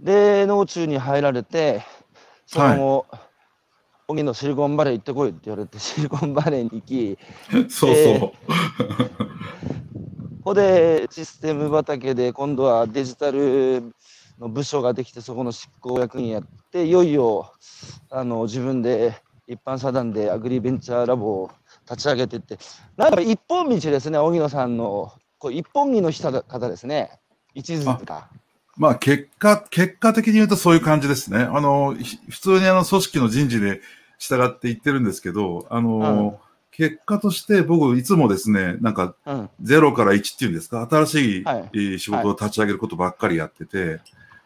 [0.00, 1.82] で、農中に入られて、
[2.46, 3.06] その後、
[4.08, 7.18] 荻野シリコンバレー行ってこいって言われて、シリコンバレーに行き、
[7.68, 7.94] そうそう。
[7.94, 8.20] え
[10.46, 13.92] ここでシステム畑で今度はデジタル
[14.38, 17.52] の部署ができてそこの執行役員やっていよいよ
[18.10, 19.14] あの自分で
[19.46, 21.50] 一般社団でアグリベンチャーラボを
[21.88, 22.58] 立ち上げてって。
[22.96, 27.20] なんか一本道ですね荻野さんのこう一本木の人方ですね。
[27.54, 28.28] 一途か。
[28.76, 31.38] まあ、結果、結果的に言うとそういう感じですね。
[31.38, 33.80] あの、ひ普通にあの、組織の人事で
[34.18, 36.46] 従って言ってるんですけど、あの、うん。
[36.72, 39.50] 結果として僕、いつもですね、なんか、うん。
[39.62, 44.00] 0から1っていうんですか、新しい、仕事を立ち上げることばっかりやってて、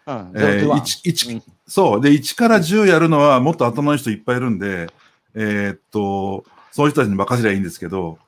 [0.07, 2.01] うんえーゼロトゥワン一一うんそう。
[2.01, 4.89] で、1から10やるのはもっと頭のいい人いっぱいいるんで、
[5.35, 8.19] えーっと、そういう人たちに任せりゃいいんですけど、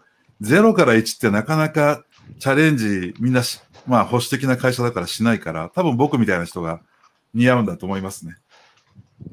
[0.42, 2.04] 0から1ってなかなか
[2.38, 6.80] チャレンジ、みんなし、まあ保守的な会社だからしないから、多分僕みたいな人が
[7.34, 8.36] 似合うんだと思いますね。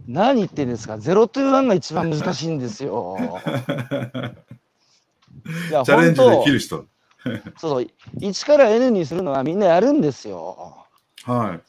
[0.08, 0.98] 何言ってんですか？
[0.98, 3.18] ゼロトゥワンが一番難しいんですよ。
[5.70, 6.86] いやチャレンジできる人。
[7.26, 7.88] そうそう
[8.20, 10.86] 1から N にするのはみんなやるんですよ。
[11.26, 11.69] はい。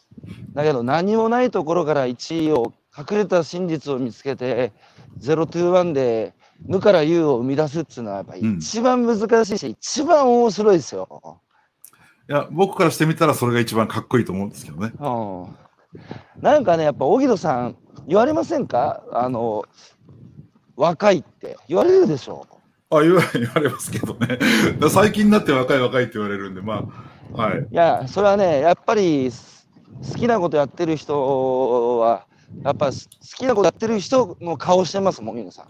[0.53, 4.73] だけど何もないところから1位を隠れた真実を見つけて
[5.21, 6.35] 0 to 1で
[6.67, 11.41] 無から有を生み出すっていうのはやっぱうん一番難しいし、一番面白いですよ。
[12.29, 14.93] いや、僕からしてみたらそれが一番かっこいいと思うんですけどね。
[15.01, 19.03] うん、なんかねやっぱ荻野さん言われませんか？
[19.13, 19.65] あの
[20.77, 22.47] 若いって言われるでしょ
[22.91, 24.39] あ言わ言われますけどね。
[24.91, 26.85] 最近になって若い若いって言われるんで、ま
[27.35, 27.61] あ、はい。
[27.61, 29.60] いやそれはねやっぱりす
[30.09, 32.27] 好きなことやってる人は
[32.65, 32.93] やっぱ好
[33.37, 35.67] きなことやってる人の顔してますもん荻野さん。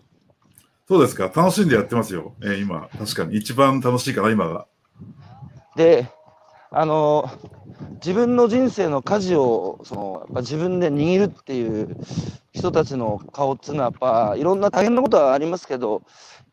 [0.89, 1.31] そうですか。
[1.35, 2.35] 楽しんでやってますよ。
[2.43, 3.37] えー今、確かに。
[3.37, 4.67] 一番楽しいかな、今が。
[5.77, 6.09] で
[6.73, 7.31] あの
[7.95, 11.97] 自分の人生の舵をそのやっぱ自分で握るっていう
[12.53, 16.03] 人たちの顔っていうのはやっぱいろんな大変なことはありますけど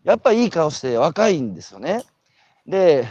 [0.03, 2.03] やっぱいい顔して若いんですよね。
[2.65, 3.07] で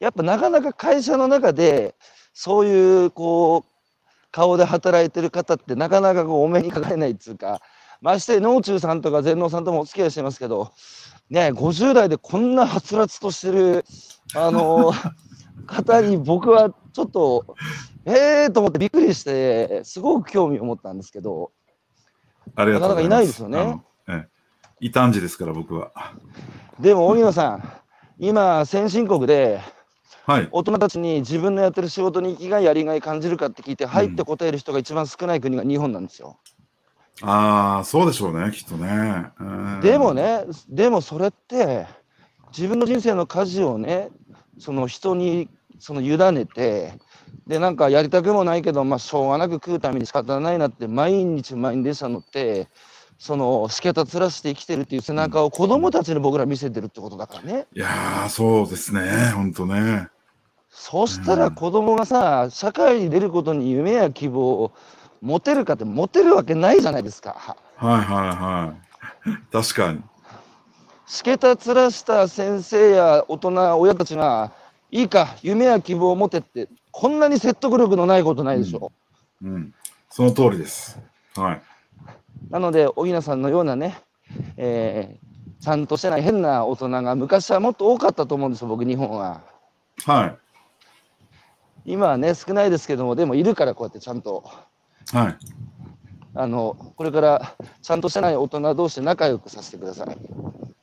[0.00, 1.94] やっぱなかなか会社の中で
[2.32, 3.75] そういうこう
[4.30, 7.60] 顔で働いてる方ってなかなかこうお目にかかれないっていうか
[8.00, 10.72] まして農中さんとか全農さんともお付き合いしてますけど
[11.30, 13.84] ね50代でこんなはつらつとしてる
[14.34, 14.92] あの
[15.66, 17.56] 方に僕はちょっと
[18.04, 21.50] ええー、と思ってびっくりしてすごく興味を持ったんですけど
[22.54, 23.18] ありがとうございます。
[23.18, 23.82] なかなかいないですよね
[24.78, 25.90] 異端児ですから、僕は。
[26.78, 27.72] でも荻野さん
[28.18, 29.60] 今先進国で
[30.26, 30.48] はい。
[30.50, 36.38] 大人たちに自分のやってる仕事に生きがいやりがい感じるかって聞いて、はいって答える人が一番少ない国が日本なんですよ。
[37.22, 39.26] ああ、そうでしょうね、きっとね。
[39.40, 40.14] うんでも。
[40.14, 41.86] ねでもそれって
[42.56, 44.10] 自分の人生の舵をね
[44.58, 45.48] その人に
[45.78, 46.94] その委ねて
[47.46, 52.68] でなんかやりたくもないけど、まあ、しょうがなく食うために仕方ないなって毎日満員電車乗って
[53.18, 57.66] そのしけたつらして生きてるっていう背中を子供たちに僕ら見せてるってことだからね。
[57.74, 60.08] いやー、そうですね、本当ね。
[60.70, 64.72] そしたら子供がさ社会に出ることに夢や希望を
[65.22, 67.56] 持てるかって持てるわけないじゃないですか。
[67.76, 68.74] はいはいは
[69.26, 69.38] い。
[69.50, 70.02] 確かに。
[71.06, 74.52] しけたつらした先生や大人親たちが
[74.90, 78.92] いいか夢や希望を持てってこんなに説得力のないことないでしょ、
[79.42, 79.74] うん。
[80.10, 80.98] その通りです。
[81.34, 81.62] はい。
[82.50, 83.98] なので荻野さんのようなね、
[84.56, 85.26] えー
[85.60, 89.42] ちゃんとしてない変な大人が昔はもっと多かったと思うんですよ僕日本は
[90.04, 90.36] はい。
[91.86, 94.44] 今はね少ないですけどもでもいるからこうやってちゃんと
[95.12, 95.36] はい。
[96.34, 100.16] あのこれからちゃんとしてない大人同士で仲良くさせてください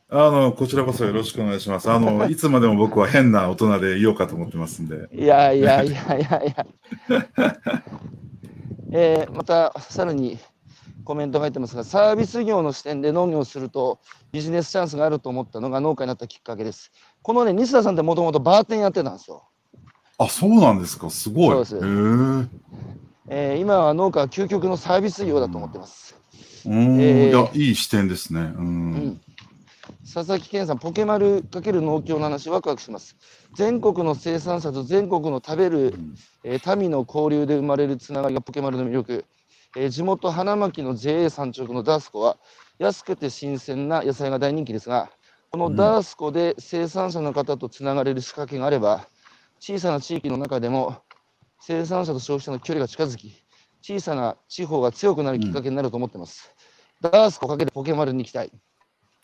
[0.09, 1.89] あの、こちらこそよろしくお願いします。
[1.89, 5.07] あの、 いつまでも僕は変な大人でいようかと思ってますんで。
[5.11, 6.65] いやいやいやいやいや。
[8.91, 10.37] えーまたさらに
[11.03, 13.99] コメントが入ってますが、サービス業の視点で農業をすると
[14.31, 16.91] ビジネスチャンスがあると思ったのが農家になったきっかけです。
[17.21, 19.43] このね、西田さんってもともとバーテンやってたんですよ。
[20.17, 21.09] あ、そうなんですか。
[21.09, 21.65] すごい。
[21.65, 21.77] そ
[23.29, 26.15] えー今は農家は究極のサービス業だと思ってます。
[26.65, 28.41] うーん、えーいや、いい視点ですね。
[28.41, 28.65] うん。
[28.65, 29.21] うん
[30.13, 33.15] 佐々木健さん、ポケマル×農協の話、ワクワクします。
[33.55, 35.95] 全国の生産者と全国の食べる、
[36.43, 39.25] えー民の交流で生まれるつながりがポケマルの魅力。
[39.75, 42.37] えー地元花巻の JA 産直のダースコは
[42.79, 45.09] 安くて新鮮な野菜が大人気ですが、
[45.51, 49.07] このダースコで生産者の方とつながれる仕掛けがあれば、
[49.59, 50.97] 小さな地域の中でも
[51.59, 53.33] 生産者と消費者の距離が近づき、
[53.81, 56.53] 小さな地方が強くなるきっかけになると思ってます。
[57.01, 58.51] ダースコかけてポケマルに行きたい。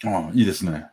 [0.06, 0.88] あいいですね。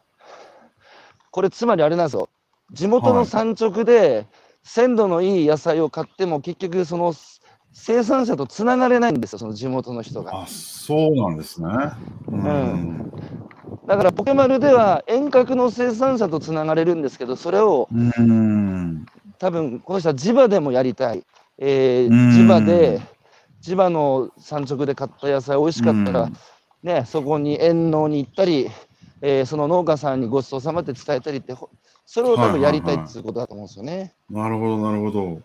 [1.37, 2.31] これつまりあれなんですよ
[2.73, 4.27] 地元の産直で
[4.63, 7.13] 鮮度のいい野菜を買っても結局その
[7.79, 10.43] 生産者とつながれないんですよ、その地元の人が。
[10.43, 11.69] あ、そうなんですね。
[12.33, 12.41] うん。
[12.41, 13.13] ん
[13.87, 19.07] だからポケマルでは遠隔の生産者とつながれるんですけど、それをうん。
[19.39, 21.23] 多分この人は地場でもやりたい。
[21.59, 23.01] えーうん地場で、
[23.61, 26.37] 地場の産直で買った野菜美味しかったら、うん
[26.83, 28.69] ね、そこに遠農に行ったり、
[29.21, 31.69] えーその農家さんにごちそうさまって伝えたりって、ほ
[32.07, 34.15] それを多分やりたいっていうことだと思うんですよね。
[34.31, 35.41] なるほど、なるほど。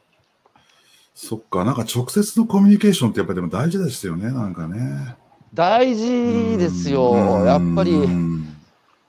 [1.14, 5.16] そっか、なんか直接のコミュニケーションってやっぱりでも大事ですよね、なんかね。
[5.54, 8.48] 大事ですよ、うんやっぱり、うん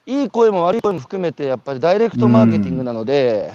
[0.05, 3.55] いい声も悪い声も含めて、やっぱりダイレクトマーケティングなので、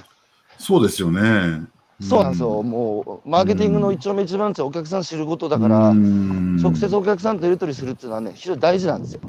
[0.58, 1.68] そうですよね。
[2.00, 9.22] そうなんですよ、もうマーケティングの一丁目一番地はお客さん知ることだから、うん直接お客さんとやり取りするっていうのはね、非常に大事なんですよ。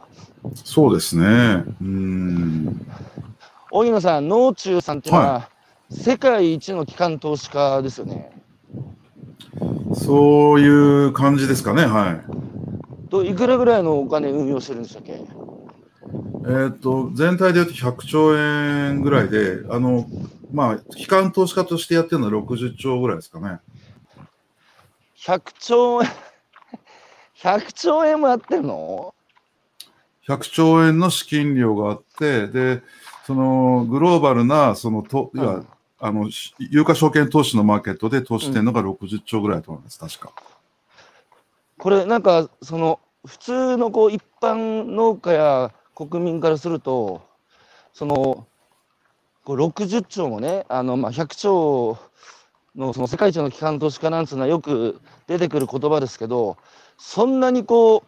[0.54, 1.64] そうですね。
[1.82, 2.86] うん。
[3.72, 5.48] 荻野さん、農中さんっていうのは、
[5.90, 8.30] 世界一の機関投資家ですよね。
[9.94, 10.66] そうい
[11.06, 12.20] う感じですかね、は
[13.06, 13.08] い。
[13.08, 15.12] といくらぐらいのお金運用してるんでしたっけ？
[16.48, 20.06] えっ、と、全体で言うと100兆円ぐらいで、あの、
[20.52, 23.58] まあ、機関投資家としてやってるのは60兆ぐらいですかね。
[25.18, 26.08] 100兆円？
[27.42, 29.14] 100兆円もやってるの
[30.26, 32.82] ？100兆円の資金量があって、で、
[33.26, 35.66] そのグローバルな、そのと、いわうん
[36.00, 40.32] あの、し有価証券投資のマーケットで投資してるのが60兆ぐらいだと思います、確か。
[41.78, 47.22] これなんかその普通のこう一般農家や国民からすると
[47.92, 48.46] その
[49.44, 51.98] こう60兆もねあのまあ100兆
[52.74, 56.56] のその世界一の機関投資家なんつうのはよく出てくる言葉ですけど
[56.96, 58.04] そんなにこ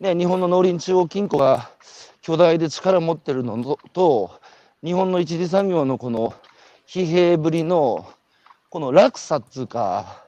[0.00, 1.70] うね日本の農林中央金庫が
[2.20, 4.30] 巨大で力を持ってるのと
[4.84, 6.34] 日本の一次産業のこの
[6.92, 8.04] 疲弊ぶりの
[8.68, 10.24] この落差っつうか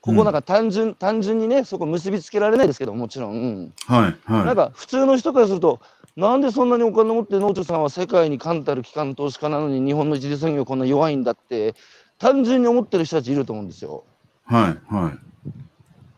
[0.00, 3.74] ここなんか単純、単純にね、そこ結びつけられないですけど、もちろん。
[3.86, 4.46] はい、はい。
[4.46, 5.80] なんか普通の人からすると、
[6.16, 11.74] なんでそんなにお金持って農長さんは世界に冠たる機関投資家なのに日本の一次産業こんな弱いんだって、
[12.18, 14.04] 単純に思ってる人たちいると思うんですよ。
[14.44, 15.18] はい、はい。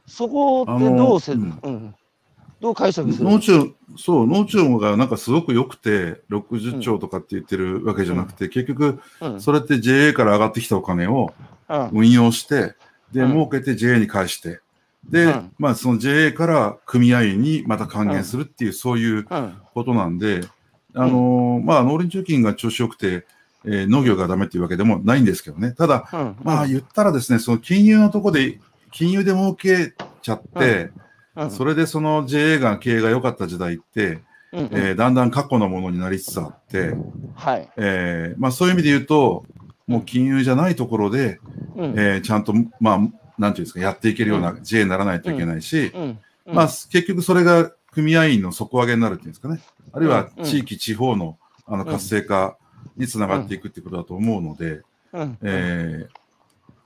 [0.06, 1.94] そこってどうせ、あうのん
[2.60, 3.24] どう解釈する。
[3.24, 9.40] 農中、そう、農中がなんかすごく良くて、60兆とかって言ってるわけじゃなくて、結局、うん。
[9.40, 11.32] それって JA から上がってきたお金を
[11.68, 11.90] うん。
[11.92, 12.74] 運用して、
[13.12, 13.30] で、うん。
[13.32, 14.60] 儲けて JA に返して、
[15.08, 15.52] で、うん。
[15.58, 19.54] まあその JA から組合員にまた還元するっていう、そういううん。
[19.74, 20.40] ことなんで、
[20.94, 23.24] あのーまあ農林中金が調子よくて、
[23.64, 25.72] えー農業がダメっていうわけでもないんですけどね。
[25.72, 26.36] ただ、うん。
[26.42, 28.58] まあ言ったらですね、その金融のとこで、
[28.90, 29.92] 金融で儲け
[30.22, 30.90] ちゃって、
[31.44, 31.50] うん。
[31.50, 34.20] それでその JA が経営が良かった時代って、
[34.52, 34.68] うんうん。
[34.72, 36.94] えーだんだん過去のものになりつつあって、
[37.34, 37.68] はい。
[37.76, 39.44] えーまあそういう意味で言うと、
[39.86, 41.38] もう金融じゃないところで、
[41.76, 41.94] うん。
[41.96, 42.98] えーちゃんと、まあ、
[43.38, 45.92] なんていうんですか、やっていけるような JA にならないといけないし、
[46.46, 49.60] まあ結局それが組合員の底上げになるっていうんですかね。
[49.92, 50.44] あるいはうん。
[50.44, 51.90] 地域、地方のあのうん。
[51.90, 52.56] 活性化
[52.96, 54.82] につながっていくってことだと思うので、
[55.12, 55.38] うん。
[55.42, 56.18] えー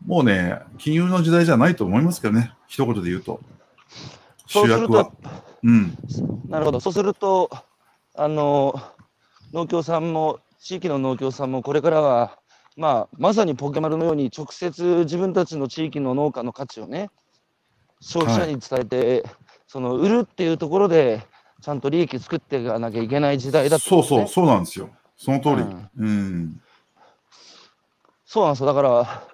[0.05, 3.40] もうね、金融の時代じゃないと思いますけどね、一言で言うと。
[4.53, 5.12] そうする主役はと。、
[5.62, 5.96] うん。
[6.48, 6.80] なるほど。
[6.80, 7.50] そうすると、
[8.14, 8.74] あの、
[9.53, 12.38] 農協さんも、地域の農協さんも、これからは、
[12.76, 17.11] まあ、まさにポケマルのように、直接自分たちの地域の農家の価値をね、
[18.00, 19.24] 消費者に伝えて、
[19.66, 21.22] その売るっていうところで、
[21.62, 24.90] ちゃんと利益作っていかなきゃいけない時代だってそうそう、そうなんですよ。
[25.16, 25.55] その通り。
[25.55, 26.61] うんうん。
[28.24, 28.66] そうなんですよ。
[28.66, 29.28] だから、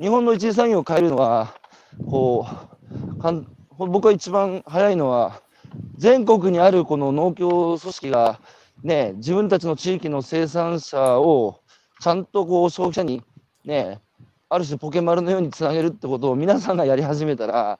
[0.00, 1.54] 日本の一次産業を変えるのは、
[2.08, 2.46] こ
[3.12, 3.46] う、かん
[3.78, 5.42] 僕は一番早いのは、
[5.96, 8.40] 全国にあるこの農協組織が、
[8.82, 11.60] ね、自分たちの地域の生産者を
[12.00, 13.22] ちゃんとこう消費者に、
[13.64, 14.00] ね、
[14.48, 17.78] ある種ポケマルのようにつなげるってことを皆さんがやり始めたら、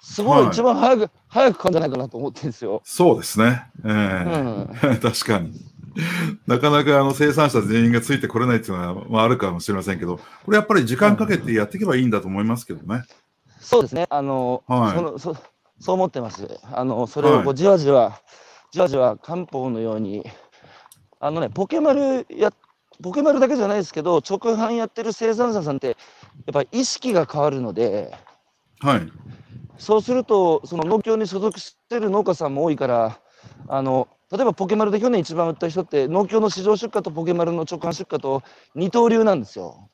[0.00, 2.82] すごいはい一番早く、早く変わるんじゃないかなと思ってるんですよ。
[2.84, 3.64] そうですね。
[3.84, 4.98] えうえん。
[5.00, 5.52] 確かに。
[6.46, 13.02] なかなかあの生産者全員がついてこれないっていうのは、まあ、あるかもしれませんけど、これやっぱり時間かけてやっていけばいいんだと思いますけどね。
[13.60, 14.06] そうですね。
[14.10, 15.36] あの、はいそのそ
[15.80, 16.48] そう思ってます。
[16.72, 18.20] あの、それをこはいうじわじわ、
[18.72, 20.24] じわじわ漢方のように、
[21.20, 22.52] あのね、ポケマルや、
[23.02, 25.96] ポケマルだけじゃないですけど、直販やってる生産者さんって、やっ
[26.52, 28.12] ぱり意識が変わるので、
[28.80, 29.12] はい。
[29.78, 33.20] そうすると、その農協に所属してる農家さんも多いから、
[33.68, 38.42] あの、例えばポケマルで去年一番売った人って、農協の市場出荷とポケマルの直販出荷と
[38.74, 39.88] 二刀流なんですよ。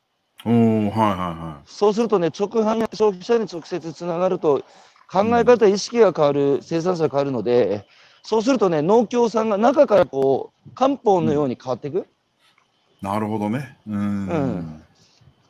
[0.44, 4.62] おー、はいはいはそうするとね、直販や消費者に直接つながると、
[5.10, 7.86] 考え方、意識が変わる、生産者が変わるので、
[8.22, 12.06] そうするとね、農協さんが中からこう、漢方のように変わっていく。
[13.02, 13.04] い。
[13.04, 13.78] なるほどね。
[13.86, 14.28] うん。
[14.28, 14.84] うん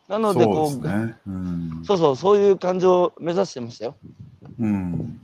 [0.07, 1.15] なのでこうそうですね。
[1.27, 1.83] うん。
[1.85, 3.97] そうそう、そういう感情を目指してましたよ。
[4.61, 5.19] うん。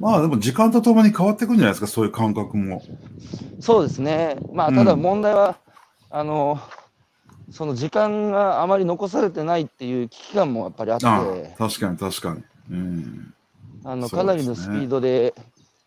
[0.00, 2.82] まあでも時間とともに変わっていくんじゃないですか、そういう感覚も。
[3.60, 4.36] そうですね。
[4.52, 5.58] まあ、うんただ問題は、
[6.10, 6.58] あの、
[7.52, 11.24] その時間があまり残されてないっていう危機感もやっぱりあって、ああ
[11.58, 12.42] 確かに確かに。
[12.70, 13.34] うん。
[13.84, 15.34] のそうですねかなりのスピードで、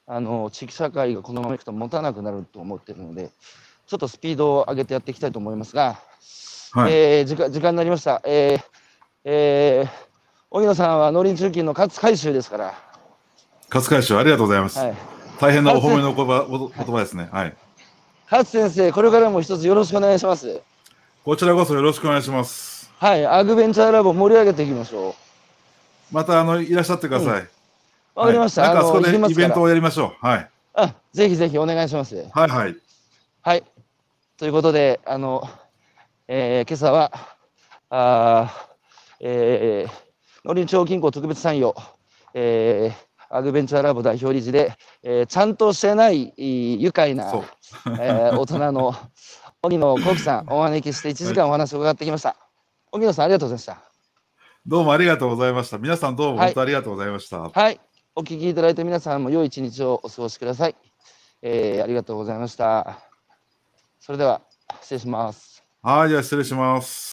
[0.07, 3.31] あの地域社会がこのままいくと持たなくなると思ってるので、
[3.87, 5.99] ちょっとスピードを上げてやっていきたいと思いますが、
[6.71, 6.93] はい。
[6.93, 8.21] えー時間時間になりました。
[8.25, 8.63] えー
[9.25, 10.05] えー
[10.51, 12.73] 荻野さんは農林中金の勝海舟ですから、
[13.73, 14.79] 勝海舟、ありがとうございます。
[14.79, 14.95] はい、
[15.39, 17.27] 大変なお褒めの言葉お言葉ですね。
[17.31, 17.57] はい。
[18.31, 20.61] 勝先生、これからも一つよろしくお願いします。
[21.25, 22.87] こちらこそよろしくお願いします。
[22.99, 25.15] はい、アグベンチャーラボ盛り上げていきましょ
[26.11, 26.13] う。
[26.13, 27.49] またあのいらっしゃってください。
[28.13, 28.61] わかりました。
[28.61, 30.23] はい、なんかあのそこでイベントをやりましょう。
[30.23, 30.49] はい。
[30.75, 32.15] あ、ぜひぜひお願いします。
[32.31, 32.75] はいはい。
[33.41, 33.63] はい。
[34.37, 35.49] ということで、あの、
[36.27, 37.11] えー今朝は、
[37.89, 41.73] あーえー、農林地方銀行特別参与、
[42.35, 47.33] えー、アグベンチャーラボ代表理事で、えーちゃんとしてないい愉快な
[47.99, 48.93] えー大人の
[49.65, 52.35] 荻野幸喜さん、お招きして1時間お話を伺ってきました。
[52.91, 53.91] 荻野さん、ありがとうございました。
[54.67, 55.79] どうもありがとうございました。
[55.79, 57.39] 皆さんどうもはい本当ありがとうございました。
[57.39, 57.79] はい。
[58.15, 60.75] お聞きいただいた皆さんも良い一日をお過ごしください。
[61.41, 62.99] えーありがとうございました。
[63.99, 64.41] それでは、
[64.81, 65.63] 失礼します。
[65.81, 67.03] はい、じゃあ失礼します。